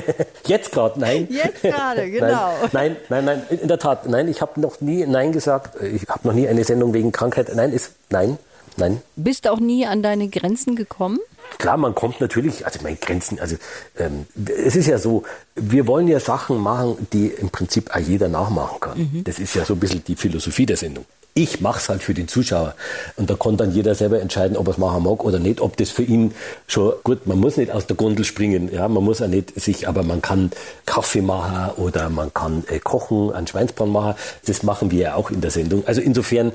Jetzt 0.47 0.71
gerade, 0.71 0.99
nein. 0.99 1.27
Jetzt 1.29 1.61
gerade, 1.61 2.09
genau. 2.09 2.53
Nein, 2.71 2.95
nein, 3.09 3.25
nein, 3.25 3.41
in 3.49 3.67
der 3.67 3.79
Tat, 3.79 4.07
nein, 4.07 4.27
ich 4.27 4.41
habe 4.41 4.59
noch 4.61 4.81
nie 4.81 5.05
Nein 5.05 5.31
gesagt. 5.31 5.81
Ich 5.83 6.07
habe 6.07 6.27
noch 6.27 6.33
nie 6.33 6.47
eine 6.47 6.63
Sendung 6.63 6.93
wegen 6.93 7.11
Krankheit. 7.11 7.51
Nein, 7.55 7.71
ist 7.71 7.91
Nein, 8.09 8.37
nein. 8.77 9.01
Bist 9.15 9.47
auch 9.47 9.59
nie 9.59 9.85
an 9.85 10.03
deine 10.03 10.27
Grenzen 10.27 10.75
gekommen? 10.75 11.19
Klar, 11.57 11.77
man 11.77 11.95
kommt 11.95 12.21
natürlich, 12.21 12.65
also 12.65 12.79
meine 12.83 12.97
Grenzen, 12.97 13.39
also 13.39 13.55
ähm, 13.97 14.25
es 14.57 14.75
ist 14.75 14.87
ja 14.87 14.97
so, 14.97 15.23
wir 15.55 15.87
wollen 15.87 16.07
ja 16.07 16.19
Sachen 16.19 16.57
machen, 16.57 17.07
die 17.13 17.27
im 17.27 17.49
Prinzip 17.49 17.91
auch 17.95 17.99
jeder 17.99 18.27
nachmachen 18.27 18.79
kann. 18.79 18.97
Mhm. 18.97 19.23
Das 19.23 19.39
ist 19.39 19.55
ja 19.55 19.65
so 19.65 19.73
ein 19.73 19.79
bisschen 19.79 20.03
die 20.03 20.15
Philosophie 20.15 20.65
der 20.65 20.77
Sendung 20.77 21.05
ich 21.37 21.59
mache 21.59 21.79
es 21.79 21.89
halt 21.89 22.01
für 22.01 22.13
den 22.13 22.29
Zuschauer. 22.29 22.75
Und 23.17 23.29
da 23.29 23.35
kann 23.35 23.57
dann 23.57 23.73
jeder 23.73 23.93
selber 23.93 24.21
entscheiden, 24.21 24.55
ob 24.55 24.67
er 24.67 24.71
es 24.71 24.77
machen 24.77 25.03
mag 25.03 25.21
oder 25.21 25.37
nicht, 25.37 25.59
ob 25.59 25.75
das 25.75 25.89
für 25.89 26.03
ihn 26.03 26.33
schon 26.65 26.93
gut, 27.03 27.27
man 27.27 27.37
muss 27.37 27.57
nicht 27.57 27.71
aus 27.71 27.85
der 27.87 27.97
Gondel 27.97 28.23
springen, 28.23 28.73
ja, 28.73 28.87
man 28.87 29.03
muss 29.03 29.21
auch 29.21 29.27
nicht 29.27 29.59
sich, 29.59 29.85
aber 29.89 30.03
man 30.03 30.21
kann 30.21 30.51
Kaffee 30.85 31.21
machen 31.21 31.71
oder 31.75 32.09
man 32.09 32.33
kann 32.33 32.63
äh, 32.69 32.79
kochen, 32.79 33.33
einen 33.33 33.47
Schweinsbraten 33.47 33.91
machen. 33.91 34.15
Das 34.45 34.63
machen 34.63 34.91
wir 34.91 34.99
ja 35.01 35.15
auch 35.15 35.29
in 35.29 35.41
der 35.41 35.51
Sendung. 35.51 35.85
Also 35.85 35.99
insofern 35.99 36.53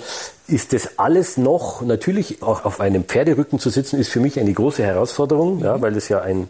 ist 0.48 0.72
das 0.72 0.98
alles 0.98 1.36
noch, 1.36 1.82
natürlich 1.82 2.42
auch 2.42 2.64
auf 2.64 2.80
einem 2.80 3.04
Pferderücken 3.04 3.58
zu 3.58 3.68
sitzen, 3.68 4.00
ist 4.00 4.08
für 4.08 4.20
mich 4.20 4.40
eine 4.40 4.54
große 4.54 4.82
Herausforderung, 4.82 5.62
ja, 5.62 5.82
weil 5.82 5.94
es 5.94 6.08
ja 6.08 6.22
ein 6.22 6.48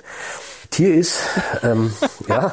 Tier 0.71 0.95
ist. 0.95 1.19
Ähm, 1.65 1.93
ja. 2.29 2.53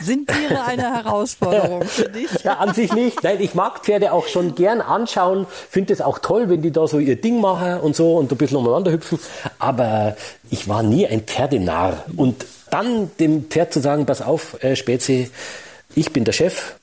Sind 0.00 0.28
Tiere 0.28 0.64
eine 0.64 0.94
Herausforderung 0.94 1.82
für 1.82 2.08
dich? 2.08 2.28
Ja, 2.44 2.54
an 2.54 2.74
sich 2.74 2.92
nicht. 2.92 3.22
Nein, 3.22 3.40
ich 3.40 3.54
mag 3.54 3.84
Pferde 3.84 4.12
auch 4.12 4.26
schon 4.26 4.54
gern 4.54 4.80
anschauen. 4.80 5.46
Finde 5.70 5.92
es 5.92 6.00
auch 6.00 6.18
toll, 6.18 6.48
wenn 6.48 6.62
die 6.62 6.70
da 6.70 6.86
so 6.86 6.98
ihr 6.98 7.16
Ding 7.16 7.40
machen 7.40 7.80
und 7.80 7.96
so 7.96 8.16
und 8.16 8.30
ein 8.30 8.38
bisschen 8.38 8.56
umeinander 8.56 8.92
hüpfen. 8.92 9.18
Aber 9.58 10.16
ich 10.50 10.68
war 10.68 10.82
nie 10.82 11.06
ein 11.06 11.22
Pferdenarr. 11.22 12.04
Und 12.16 12.46
dann 12.70 13.10
dem 13.18 13.44
Pferd 13.44 13.72
zu 13.72 13.80
sagen, 13.80 14.06
pass 14.06 14.22
auf, 14.22 14.62
äh, 14.62 14.76
Spätze, 14.76 15.28
ich 15.94 16.12
bin 16.12 16.24
der 16.24 16.32
Chef, 16.32 16.74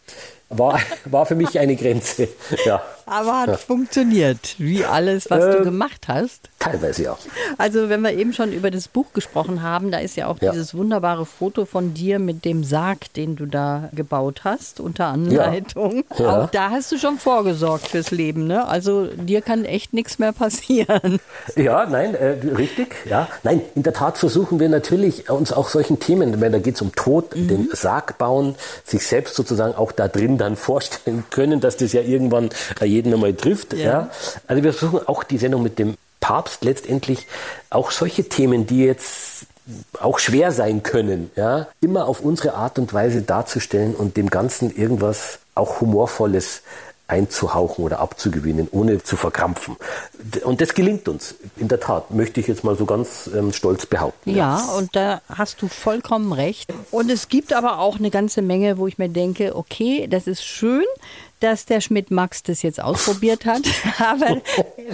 war, 0.49 0.79
war 1.05 1.25
für 1.25 1.35
mich 1.35 1.59
eine 1.59 1.75
Grenze. 1.75 2.27
Ja. 2.65 2.81
Aber 3.05 3.39
hat 3.41 3.47
ja. 3.49 3.57
funktioniert, 3.57 4.55
wie 4.57 4.83
alles, 4.83 5.29
was 5.29 5.43
äh, 5.43 5.57
du 5.57 5.63
gemacht 5.63 6.07
hast. 6.07 6.49
Teilweise 6.59 7.03
ja. 7.03 7.17
Also 7.57 7.89
wenn 7.89 8.01
wir 8.01 8.13
eben 8.13 8.33
schon 8.33 8.51
über 8.51 8.71
das 8.71 8.87
Buch 8.87 9.13
gesprochen 9.13 9.61
haben, 9.61 9.91
da 9.91 9.99
ist 9.99 10.17
ja 10.17 10.27
auch 10.27 10.37
ja. 10.41 10.51
dieses 10.51 10.73
wunderbare 10.73 11.25
Foto 11.25 11.65
von 11.65 11.93
dir 11.93 12.17
mit 12.19 12.45
dem 12.45 12.63
Sarg, 12.63 13.13
den 13.13 13.35
du 13.35 13.45
da 13.45 13.89
gebaut 13.93 14.41
hast, 14.43 14.79
unter 14.79 15.07
Anleitung. 15.07 16.03
Ja. 16.17 16.43
Auch 16.43 16.49
da 16.49 16.71
hast 16.71 16.91
du 16.91 16.97
schon 16.97 17.17
vorgesorgt 17.17 17.87
fürs 17.87 18.11
Leben, 18.11 18.47
ne? 18.47 18.67
Also 18.67 19.07
dir 19.07 19.41
kann 19.41 19.65
echt 19.65 19.93
nichts 19.93 20.17
mehr 20.17 20.31
passieren. 20.33 21.19
Ja, 21.55 21.85
nein, 21.85 22.15
äh, 22.15 22.37
richtig, 22.55 22.95
ja. 23.05 23.27
Nein, 23.43 23.61
in 23.75 23.83
der 23.83 23.93
Tat 23.93 24.17
versuchen 24.17 24.59
wir 24.59 24.69
natürlich 24.69 25.29
uns 25.29 25.51
auch 25.53 25.69
solchen 25.69 25.99
Themen, 25.99 26.41
wenn 26.41 26.51
da 26.51 26.59
geht 26.59 26.75
es 26.75 26.81
um 26.81 26.93
Tod, 26.95 27.35
mhm. 27.35 27.47
den 27.47 27.69
Sarg 27.71 28.17
bauen, 28.17 28.55
sich 28.83 29.05
selbst 29.05 29.35
sozusagen 29.35 29.75
auch 29.75 29.91
da 29.91 30.07
drin 30.07 30.37
dann 30.37 30.55
vorstellen 30.65 31.23
können, 31.29 31.59
dass 31.59 31.77
das 31.77 31.93
ja 31.93 32.01
irgendwann 32.01 32.49
äh, 32.81 32.85
jeden 32.95 33.13
einmal 33.13 33.33
trifft. 33.33 33.73
Ja. 33.73 33.83
ja. 33.83 34.09
Also 34.47 34.63
wir 34.63 34.73
versuchen 34.73 35.07
auch 35.07 35.23
die 35.23 35.37
Sendung 35.37 35.63
mit 35.63 35.79
dem 35.79 35.95
Papst 36.19 36.63
letztendlich 36.63 37.27
auch 37.69 37.91
solche 37.91 38.23
Themen, 38.27 38.65
die 38.65 38.83
jetzt 38.83 39.45
auch 39.99 40.19
schwer 40.19 40.51
sein 40.51 40.83
können, 40.83 41.31
ja, 41.35 41.67
immer 41.81 42.05
auf 42.07 42.21
unsere 42.21 42.53
Art 42.53 42.77
und 42.77 42.93
Weise 42.93 43.21
darzustellen 43.21 43.95
und 43.95 44.15
dem 44.17 44.29
Ganzen 44.29 44.75
irgendwas 44.75 45.39
auch 45.55 45.81
Humorvolles 45.81 46.61
einzuhauchen 47.07 47.85
oder 47.85 47.99
abzugewinnen, 47.99 48.67
ohne 48.71 49.03
zu 49.03 49.15
verkrampfen. 49.15 49.77
Und 50.43 50.61
das 50.61 50.73
gelingt 50.73 51.07
uns, 51.07 51.35
in 51.55 51.67
der 51.67 51.79
Tat, 51.79 52.11
möchte 52.11 52.39
ich 52.39 52.47
jetzt 52.47 52.63
mal 52.63 52.75
so 52.75 52.85
ganz 52.85 53.29
ähm, 53.35 53.53
stolz 53.53 53.85
behaupten. 53.85 54.31
Ja, 54.31 54.57
ja, 54.57 54.73
und 54.77 54.95
da 54.95 55.21
hast 55.29 55.61
du 55.61 55.67
vollkommen 55.67 56.33
recht. 56.33 56.73
Und 56.91 57.11
es 57.11 57.27
gibt 57.27 57.53
aber 57.53 57.79
auch 57.79 57.99
eine 57.99 58.09
ganze 58.09 58.41
Menge, 58.41 58.77
wo 58.77 58.87
ich 58.87 58.97
mir 58.97 59.09
denke, 59.09 59.55
okay, 59.55 60.07
das 60.07 60.25
ist 60.25 60.43
schön, 60.43 60.85
dass 61.39 61.65
der 61.65 61.81
Schmidt-Max 61.81 62.43
das 62.43 62.63
jetzt 62.63 62.81
ausprobiert 62.81 63.45
hat. 63.45 63.61
Aber 63.99 64.41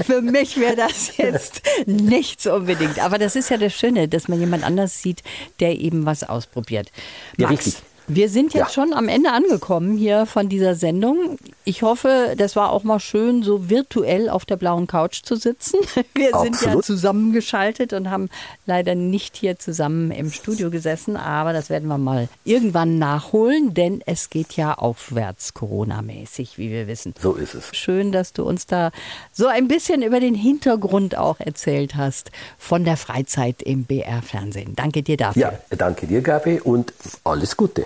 für 0.06 0.22
mich 0.22 0.58
wäre 0.58 0.76
das 0.76 1.16
jetzt 1.18 1.62
nichts 1.86 2.48
unbedingt. 2.48 3.00
Aber 3.00 3.18
das 3.18 3.36
ist 3.36 3.50
ja 3.50 3.58
das 3.58 3.74
Schöne, 3.74 4.08
dass 4.08 4.28
man 4.28 4.40
jemand 4.40 4.64
anders 4.64 5.02
sieht, 5.02 5.24
der 5.60 5.80
eben 5.80 6.06
was 6.06 6.24
ausprobiert. 6.24 6.92
Max, 7.38 7.42
ja, 7.42 7.48
richtig. 7.48 7.76
Wir 8.14 8.28
sind 8.28 8.54
jetzt 8.54 8.76
ja. 8.76 8.84
schon 8.84 8.94
am 8.94 9.08
Ende 9.08 9.32
angekommen 9.32 9.96
hier 9.96 10.26
von 10.26 10.50
dieser 10.50 10.76
Sendung. 10.76 11.38
Ich 11.64 11.82
hoffe, 11.82 12.34
das 12.38 12.58
war 12.58 12.72
auch 12.72 12.84
mal 12.84 13.00
schön, 13.00 13.42
so 13.42 13.70
virtuell 13.70 14.30
auf 14.30 14.46
der 14.46 14.58
blauen 14.58 14.86
Couch 14.86 15.22
zu 15.24 15.38
sitzen. 15.38 15.80
Wir 16.14 16.36
Absolut. 16.36 16.56
sind 16.58 16.74
ja 16.74 16.82
zusammengeschaltet 16.82 17.94
und 17.94 18.10
haben 18.10 18.30
leider 18.66 18.96
nicht 18.96 19.38
hier 19.38 19.58
zusammen 19.60 20.12
im 20.12 20.30
Studio 20.30 20.70
gesessen, 20.70 21.16
aber 21.16 21.54
das 21.54 21.70
werden 21.70 21.88
wir 21.88 21.98
mal 21.98 22.28
irgendwann 22.44 23.00
nachholen, 23.00 23.74
denn 23.74 24.02
es 24.06 24.30
geht 24.30 24.54
ja 24.54 24.74
aufwärts 24.74 25.54
Corona-mäßig, 25.54 26.58
wie 26.58 26.70
wir 26.70 26.88
wissen. 26.88 27.14
So 27.20 27.34
ist 27.34 27.54
es. 27.54 27.70
Schön, 27.74 28.12
dass 28.12 28.34
du 28.34 28.44
uns 28.44 28.66
da 28.68 28.92
so 29.32 29.48
ein 29.48 29.68
bisschen 29.68 30.02
über 30.02 30.20
den 30.20 30.36
Hintergrund 30.36 31.18
auch 31.18 31.40
erzählt 31.40 31.96
hast 31.96 32.32
von 32.58 32.84
der 32.84 32.98
Freizeit 32.98 33.62
im 33.62 33.86
BR-Fernsehen. 33.86 34.76
Danke 34.76 35.02
dir 35.02 35.18
dafür. 35.18 35.42
Ja, 35.42 35.54
danke 35.78 36.08
dir, 36.08 36.22
Gabi, 36.22 36.60
und 36.60 36.94
alles 37.24 37.56
Gute. 37.56 37.86